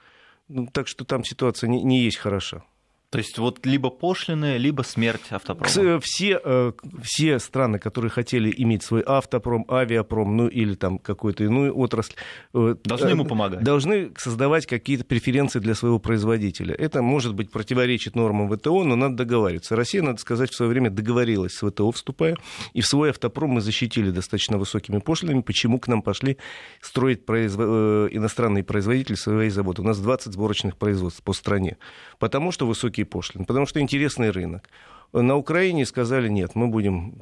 Ну, 0.47 0.65
так 0.65 0.87
что 0.87 1.05
там 1.05 1.23
ситуация 1.23 1.67
не, 1.67 1.83
не 1.83 2.01
есть 2.01 2.17
хороша. 2.17 2.63
То 3.11 3.17
есть 3.17 3.37
вот 3.37 3.65
либо 3.65 3.89
пошлины, 3.89 4.57
либо 4.57 4.83
смерть 4.83 5.31
автопрома. 5.31 5.99
Все, 5.99 6.39
э, 6.41 6.71
все 7.03 7.39
страны, 7.39 7.77
которые 7.77 8.09
хотели 8.09 8.53
иметь 8.57 8.83
свой 8.83 9.03
автопром, 9.05 9.65
авиапром, 9.69 10.37
ну 10.37 10.47
или 10.47 10.75
там 10.75 10.97
какую-то 10.97 11.43
иную 11.43 11.77
отрасль, 11.77 12.13
э, 12.53 12.75
должны 12.85 13.09
ему 13.09 13.25
помогать. 13.25 13.63
Должны 13.63 14.13
создавать 14.17 14.65
какие-то 14.65 15.03
преференции 15.03 15.59
для 15.59 15.75
своего 15.75 15.99
производителя. 15.99 16.73
Это, 16.73 17.01
может 17.01 17.35
быть, 17.35 17.51
противоречит 17.51 18.15
нормам 18.15 18.49
ВТО, 18.49 18.85
но 18.85 18.95
надо 18.95 19.17
договариваться. 19.17 19.75
Россия, 19.75 20.01
надо 20.01 20.21
сказать, 20.21 20.49
в 20.51 20.55
свое 20.55 20.71
время 20.71 20.89
договорилась 20.89 21.51
с 21.55 21.69
ВТО, 21.69 21.91
вступая, 21.91 22.37
и 22.71 22.79
в 22.79 22.87
свой 22.87 23.09
автопром 23.09 23.49
мы 23.49 23.59
защитили 23.59 24.11
достаточно 24.11 24.57
высокими 24.57 24.99
пошлинами. 24.99 25.41
Почему 25.41 25.81
к 25.81 25.89
нам 25.89 26.01
пошли 26.01 26.37
строить 26.79 27.25
производ... 27.25 27.67
Э, 27.69 28.07
иностранные 28.11 28.63
производители 28.63 29.15
свои 29.15 29.49
заводы? 29.49 29.81
У 29.81 29.85
нас 29.85 29.99
20 29.99 30.31
сборочных 30.31 30.77
производств 30.77 31.21
по 31.23 31.33
стране. 31.33 31.75
Потому 32.17 32.53
что 32.53 32.65
высокие 32.65 33.00
высокие 33.01 33.05
пошлины, 33.05 33.45
потому 33.45 33.65
что 33.65 33.79
интересный 33.79 34.31
рынок. 34.31 34.69
На 35.13 35.35
Украине 35.35 35.85
сказали, 35.85 36.29
нет, 36.29 36.55
мы 36.55 36.67
будем 36.67 37.13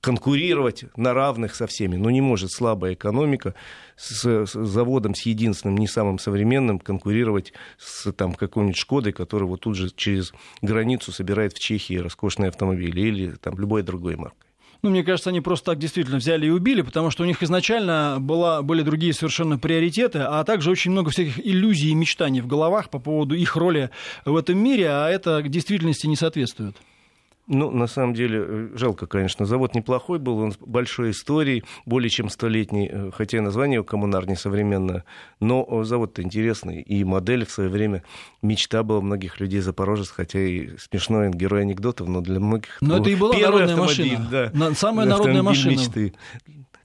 конкурировать 0.00 0.84
на 0.96 1.14
равных 1.14 1.54
со 1.54 1.66
всеми. 1.66 1.96
Но 1.96 2.10
не 2.10 2.20
может 2.20 2.50
слабая 2.50 2.92
экономика 2.92 3.54
с, 3.96 4.46
с 4.46 4.52
заводом, 4.52 5.14
с 5.14 5.26
единственным, 5.26 5.78
не 5.78 5.88
самым 5.88 6.18
современным, 6.18 6.78
конкурировать 6.78 7.54
с 7.78 8.12
там, 8.12 8.34
какой-нибудь 8.34 8.76
Шкодой, 8.76 9.12
который 9.12 9.44
вот 9.44 9.60
тут 9.60 9.76
же 9.76 9.90
через 9.96 10.34
границу 10.62 11.12
собирает 11.12 11.54
в 11.54 11.58
Чехии 11.58 11.96
роскошные 11.96 12.48
автомобили 12.48 13.00
или 13.00 13.30
там, 13.40 13.58
любой 13.58 13.82
другой 13.82 14.16
маркой. 14.16 14.50
Ну, 14.84 14.90
мне 14.90 15.02
кажется, 15.02 15.30
они 15.30 15.40
просто 15.40 15.70
так 15.70 15.78
действительно 15.78 16.18
взяли 16.18 16.44
и 16.44 16.50
убили, 16.50 16.82
потому 16.82 17.10
что 17.10 17.22
у 17.22 17.26
них 17.26 17.42
изначально 17.42 18.18
была, 18.20 18.60
были 18.60 18.82
другие 18.82 19.14
совершенно 19.14 19.58
приоритеты, 19.58 20.18
а 20.18 20.44
также 20.44 20.70
очень 20.70 20.90
много 20.90 21.10
всяких 21.10 21.38
иллюзий 21.38 21.88
и 21.88 21.94
мечтаний 21.94 22.42
в 22.42 22.46
головах 22.46 22.90
по 22.90 22.98
поводу 22.98 23.34
их 23.34 23.56
роли 23.56 23.88
в 24.26 24.36
этом 24.36 24.58
мире, 24.58 24.90
а 24.90 25.08
это 25.08 25.40
действительности 25.40 26.06
не 26.06 26.16
соответствует. 26.16 26.76
Ну, 27.46 27.70
на 27.70 27.86
самом 27.86 28.14
деле, 28.14 28.44
э, 28.46 28.68
жалко, 28.74 29.06
конечно. 29.06 29.44
Завод 29.44 29.74
неплохой 29.74 30.18
был, 30.18 30.38
он 30.38 30.52
с 30.52 30.56
большой 30.56 31.10
историей, 31.10 31.64
более 31.84 32.08
чем 32.08 32.30
столетний, 32.30 32.88
э, 32.90 33.10
хотя 33.12 33.38
и 33.38 33.40
название 33.40 33.76
его 33.76 33.84
коммунар 33.84 34.26
несовременное, 34.26 35.04
но 35.40 35.66
э, 35.68 35.84
завод-то 35.84 36.22
интересный, 36.22 36.80
и 36.80 37.04
модель 37.04 37.44
в 37.44 37.50
свое 37.50 37.68
время 37.68 38.02
мечта 38.40 38.82
была 38.82 39.02
многих 39.02 39.40
людей 39.40 39.60
Запорожец, 39.60 40.08
хотя 40.08 40.40
и 40.40 40.76
смешной 40.78 41.30
герой 41.30 41.62
анекдотов, 41.62 42.08
но 42.08 42.22
для 42.22 42.40
многих... 42.40 42.78
Но 42.80 42.96
это 42.98 43.10
и 43.10 43.14
была 43.14 43.36
народная 43.36 43.76
машина. 43.76 44.28
Да, 44.30 44.74
самая 44.74 45.06
народная 45.06 45.42
машина. 45.42 45.72
Мечты. 45.72 46.14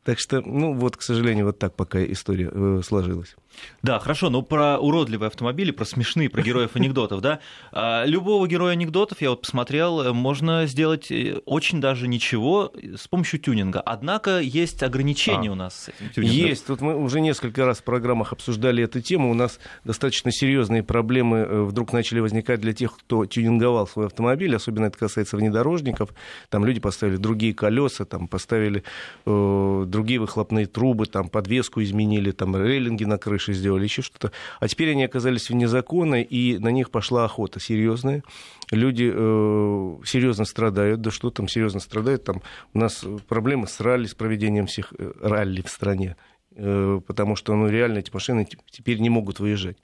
Так 0.04 0.20
что, 0.20 0.42
ну 0.42 0.74
вот, 0.74 0.98
к 0.98 1.02
сожалению, 1.02 1.46
вот 1.46 1.60
так 1.60 1.76
пока 1.76 2.04
история 2.04 2.50
э, 2.52 2.82
сложилась. 2.84 3.36
Да, 3.82 4.00
хорошо, 4.00 4.30
но 4.30 4.42
про 4.42 4.78
уродливые 4.78 5.28
автомобили, 5.28 5.72
про 5.72 5.86
смешные, 5.86 6.30
про 6.30 6.42
героев 6.42 6.76
анекдотов, 6.76 7.22
да. 7.22 7.40
А, 7.72 8.04
любого 8.06 8.48
героя 8.48 8.74
анекдотов, 8.74 9.22
я 9.22 9.30
вот 9.30 9.42
посмотрел, 9.42 10.02
э, 10.02 10.14
можно 10.14 10.66
сделать 10.66 11.12
э, 11.12 11.42
очень 11.46 11.80
даже 11.80 12.08
ничего 12.08 12.74
с 12.96 13.08
помощью 13.08 13.40
тюнинга. 13.40 13.80
Однако 13.82 14.40
есть 14.40 14.84
ограничения 14.84 15.50
а, 15.50 15.54
у 15.54 15.56
нас 15.56 15.76
с 15.76 15.90
этим 15.90 16.10
тюнингом. 16.14 16.38
Есть. 16.38 16.68
Тут 16.68 16.82
мы 16.82 16.96
уже 16.96 17.22
несколько 17.22 17.66
раз 17.66 17.80
в 17.80 17.84
программах 17.84 18.34
обсуждали 18.34 18.84
эту 18.84 19.02
тему. 19.02 19.32
У 19.32 19.34
нас 19.34 19.60
достаточно 19.84 20.32
серьезные 20.32 20.84
проблемы 20.84 21.66
вдруг 21.66 21.94
начали 21.94 22.20
возникать 22.20 22.60
для 22.60 22.74
тех, 22.74 22.98
кто 22.98 23.26
тюнинговал 23.26 23.88
свой 23.88 24.08
автомобиль. 24.08 24.56
Особенно 24.56 24.86
это 24.86 24.98
касается 24.98 25.38
внедорожников. 25.38 26.10
Там 26.50 26.66
люди 26.66 26.80
поставили 26.80 27.18
другие 27.18 27.54
колеса, 27.54 28.06
там 28.06 28.28
поставили 28.28 28.84
э, 29.26 29.84
другие 29.88 30.20
выхлопные 30.20 30.66
трубы, 30.66 31.06
там 31.06 31.30
подвеску 31.30 31.82
изменили, 31.82 32.32
там 32.32 32.56
рейлинги 32.56 33.06
на 33.06 33.18
крыше 33.18 33.49
сделали, 33.54 33.84
еще 33.84 34.02
что-то. 34.02 34.32
А 34.60 34.68
теперь 34.68 34.92
они 34.92 35.04
оказались 35.04 35.50
вне 35.50 35.68
закона, 35.68 36.22
и 36.22 36.58
на 36.58 36.70
них 36.70 36.92
пошла 36.92 37.26
охота 37.26 37.60
серьезная. 37.60 38.24
Люди 38.72 39.12
э, 39.14 40.06
серьезно 40.06 40.46
страдают, 40.46 41.02
да 41.02 41.12
что 41.12 41.30
там 41.30 41.48
серьезно 41.48 41.80
страдают, 41.80 42.24
там 42.24 42.42
у 42.74 42.80
нас 42.80 43.04
проблемы 43.28 43.68
с 43.68 43.80
ралли, 43.80 44.06
с 44.06 44.14
проведением 44.14 44.68
всех 44.68 44.94
э, 44.98 45.12
ралли 45.22 45.62
в 45.62 45.70
стране 45.70 46.16
э, 46.56 47.02
потому 47.06 47.36
что 47.36 47.56
ну, 47.56 47.68
реально 47.68 48.00
эти 48.00 48.12
машины 48.12 48.48
теперь 48.70 49.00
не 49.00 49.10
могут 49.10 49.40
выезжать. 49.40 49.78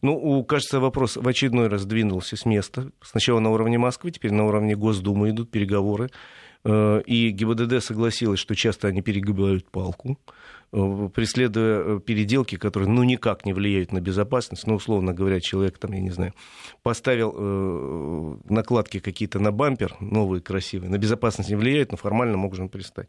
Ну, 0.00 0.42
кажется, 0.44 0.80
вопрос 0.80 1.16
в 1.16 1.26
очередной 1.26 1.68
раз 1.68 1.84
двинулся 1.84 2.36
с 2.36 2.44
места. 2.44 2.90
Сначала 3.02 3.38
на 3.40 3.50
уровне 3.50 3.78
Москвы, 3.78 4.10
теперь 4.10 4.32
на 4.32 4.44
уровне 4.46 4.74
Госдумы 4.74 5.30
идут 5.30 5.50
переговоры. 5.50 6.10
Э, 6.64 7.02
и 7.06 7.30
ГИБДД 7.30 7.82
согласилась, 7.82 8.38
что 8.38 8.54
часто 8.54 8.88
они 8.88 9.02
перегибают 9.02 9.68
палку, 9.70 10.18
э, 10.72 11.08
преследуя 11.12 11.82
э, 11.82 12.00
переделки, 12.00 12.56
которые 12.56 12.88
ну, 12.88 13.02
никак 13.02 13.44
не 13.44 13.52
влияют 13.52 13.92
на 13.92 14.00
безопасность. 14.00 14.66
Ну, 14.66 14.74
условно 14.74 15.12
говоря, 15.12 15.40
человек, 15.40 15.78
там, 15.78 15.92
я 15.92 16.00
не 16.00 16.10
знаю, 16.10 16.34
поставил 16.82 17.32
накладки 18.48 19.00
какие-то 19.00 19.38
на 19.40 19.50
бампер, 19.50 19.96
новые, 20.00 20.40
красивые, 20.40 20.90
на 20.90 20.98
безопасность 20.98 21.50
не 21.50 21.56
влияет, 21.56 21.90
но 21.90 21.96
формально 21.96 22.36
можно 22.36 22.68
пристать. 22.68 23.08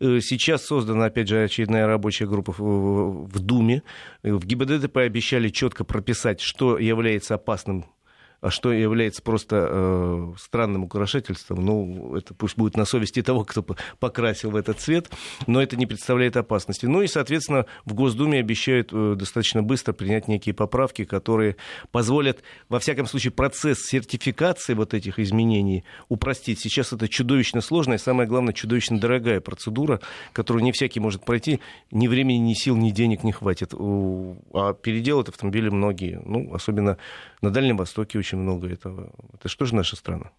Сейчас 0.00 0.64
создана, 0.64 1.06
опять 1.06 1.28
же, 1.28 1.42
очередная 1.42 1.86
рабочая 1.86 2.26
группа 2.26 2.52
в 2.52 3.38
Думе. 3.38 3.82
В 4.22 4.44
ГИБДД 4.44 4.90
пообещали 4.90 5.50
четко 5.50 5.84
прописать, 5.84 6.40
что 6.40 6.78
является 6.78 7.34
опасным 7.34 7.84
что 8.48 8.72
является 8.72 9.22
просто 9.22 9.68
э, 9.68 10.32
странным 10.38 10.84
украшательством, 10.84 11.64
ну, 11.64 12.16
это 12.16 12.32
пусть 12.32 12.56
будет 12.56 12.76
на 12.76 12.84
совести 12.84 13.22
того, 13.22 13.44
кто 13.44 13.64
покрасил 13.98 14.56
этот 14.56 14.80
цвет, 14.80 15.10
но 15.46 15.62
это 15.62 15.76
не 15.76 15.86
представляет 15.86 16.36
опасности. 16.36 16.86
Ну 16.86 17.02
и, 17.02 17.06
соответственно, 17.06 17.66
в 17.84 17.92
Госдуме 17.92 18.38
обещают 18.38 18.90
э, 18.92 19.14
достаточно 19.16 19.62
быстро 19.62 19.92
принять 19.92 20.28
некие 20.28 20.54
поправки, 20.54 21.04
которые 21.04 21.56
позволят, 21.90 22.42
во 22.68 22.78
всяком 22.78 23.06
случае, 23.06 23.32
процесс 23.32 23.80
сертификации 23.80 24.74
вот 24.74 24.94
этих 24.94 25.18
изменений 25.18 25.84
упростить. 26.08 26.60
Сейчас 26.60 26.92
это 26.92 27.08
чудовищно 27.08 27.60
сложная 27.60 27.98
и, 27.98 28.00
самое 28.00 28.28
главное, 28.28 28.54
чудовищно 28.54 28.98
дорогая 28.98 29.40
процедура, 29.40 30.00
которую 30.32 30.64
не 30.64 30.72
всякий 30.72 31.00
может 31.00 31.24
пройти, 31.24 31.60
ни 31.90 32.08
времени, 32.08 32.38
ни 32.38 32.54
сил, 32.54 32.76
ни 32.76 32.90
денег 32.90 33.22
не 33.24 33.32
хватит. 33.32 33.74
А 33.74 34.72
переделают 34.72 35.28
автомобили 35.28 35.68
многие, 35.68 36.22
ну, 36.24 36.54
особенно 36.54 36.96
на 37.42 37.50
Дальнем 37.50 37.76
Востоке 37.76 38.18
очень 38.18 38.29
много 38.36 38.68
этого. 38.68 39.12
Это 39.34 39.48
что 39.48 39.64
же 39.64 39.74
наша 39.74 39.96
страна? 39.96 40.30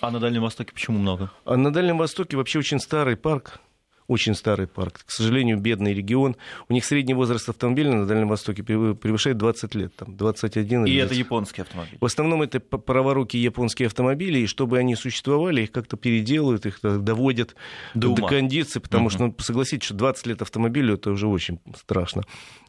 А 0.00 0.10
на 0.10 0.20
Дальнем 0.20 0.42
Востоке 0.42 0.72
почему 0.72 0.98
много? 0.98 1.30
А 1.44 1.56
на 1.56 1.72
Дальнем 1.72 1.98
Востоке 1.98 2.36
вообще 2.36 2.58
очень 2.58 2.80
старый 2.80 3.16
парк, 3.16 3.60
очень 4.06 4.34
старый 4.34 4.66
парк. 4.66 5.04
К 5.06 5.10
сожалению, 5.10 5.58
бедный 5.58 5.94
регион. 5.94 6.36
У 6.68 6.72
них 6.72 6.84
средний 6.84 7.14
возраст 7.14 7.48
автомобиля 7.48 7.92
на 7.92 8.06
Дальнем 8.06 8.28
Востоке 8.28 8.62
превышает 8.62 9.38
20 9.38 9.74
лет, 9.74 9.96
там 9.96 10.16
21 10.16 10.84
И 10.84 10.96
20. 10.96 11.06
это 11.06 11.14
японские 11.14 11.62
автомобили? 11.62 11.98
В 12.00 12.04
основном 12.04 12.42
это 12.42 12.60
праворукие 12.60 13.42
японские 13.42 13.86
автомобили, 13.86 14.40
и 14.40 14.46
чтобы 14.46 14.78
они 14.78 14.94
существовали, 14.94 15.62
их 15.62 15.72
как-то 15.72 15.96
переделывают, 15.96 16.66
их 16.66 16.80
доводят 16.82 17.54
до, 17.94 18.14
до 18.14 18.26
кондиции, 18.26 18.80
потому 18.80 19.06
угу. 19.06 19.10
что, 19.10 19.26
ну, 19.26 19.34
согласитесь, 19.38 19.86
что 19.86 19.94
20 19.94 20.26
лет 20.26 20.42
автомобилю 20.42 20.94
это 20.94 21.10
уже 21.10 21.26
очень 21.26 21.60
страшно. 21.76 22.24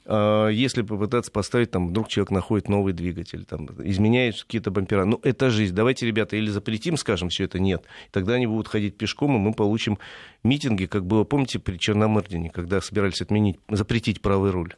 А, 0.06 0.48
если 0.50 0.84
попытаться 0.84 1.32
поставить, 1.32 1.72
там, 1.72 1.88
вдруг 1.88 2.08
человек 2.08 2.32
находит 2.32 2.70
новый 2.70 2.94
двигатель, 2.94 3.46
там, 3.46 3.68
изменяет 3.84 4.42
какие-то 4.44 4.72
бампера. 4.72 5.06
Ну, 5.06 5.20
это 5.24 5.50
жизнь. 5.50 5.74
Давайте, 5.74 6.06
ребята, 6.06 6.36
или 6.36 6.50
запретим, 6.50 6.98
скажем, 6.98 7.30
все 7.30 7.46
это 7.46 7.60
нет. 7.60 7.84
Тогда 8.12 8.34
они 8.34 8.48
будут 8.48 8.68
ходить 8.68 8.98
пешком, 8.98 9.36
и 9.36 9.40
мы 9.40 9.54
получим 9.54 9.98
митинги, 10.44 10.86
как 10.86 11.06
было, 11.06 11.24
помните, 11.24 11.60
при 11.60 11.78
Черномырдине, 11.78 12.50
когда 12.50 12.82
собирались 12.82 13.22
отменить, 13.22 13.60
запретить 13.70 14.22
правый 14.22 14.52
руль. 14.52 14.76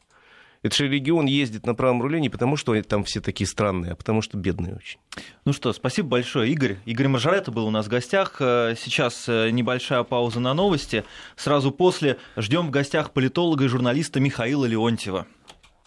Это 0.64 0.76
же 0.76 0.88
регион 0.88 1.26
ездит 1.26 1.66
на 1.66 1.76
правом 1.76 2.02
руле 2.02 2.20
не 2.20 2.30
потому, 2.30 2.58
что 2.58 2.80
там 2.84 3.04
все 3.04 3.22
такие 3.22 3.48
странные, 3.48 3.94
а 3.94 3.96
потому 3.96 4.22
что 4.22 4.38
бедные 4.38 4.76
очень. 4.76 5.00
Ну 5.46 5.54
что, 5.54 5.72
спасибо 5.74 6.10
большое, 6.10 6.52
Игорь. 6.52 6.78
Игорь 6.86 7.08
Мажорета 7.08 7.52
был 7.52 7.68
у 7.68 7.72
нас 7.72 7.86
в 7.86 7.90
гостях. 7.90 8.38
Э, 8.40 8.76
сейчас 8.78 9.26
э, 9.28 9.50
небольшая 9.52 10.04
пауза 10.04 10.40
на 10.40 10.54
новости. 10.54 11.04
Сразу 11.36 11.72
после 11.72 12.18
ждем 12.36 12.68
в 12.68 12.72
гостях 12.72 13.12
политолога 13.12 13.66
и 13.66 13.68
журналиста 13.68 14.20
Михаила 14.20 14.66
Леонтьева. 14.66 15.28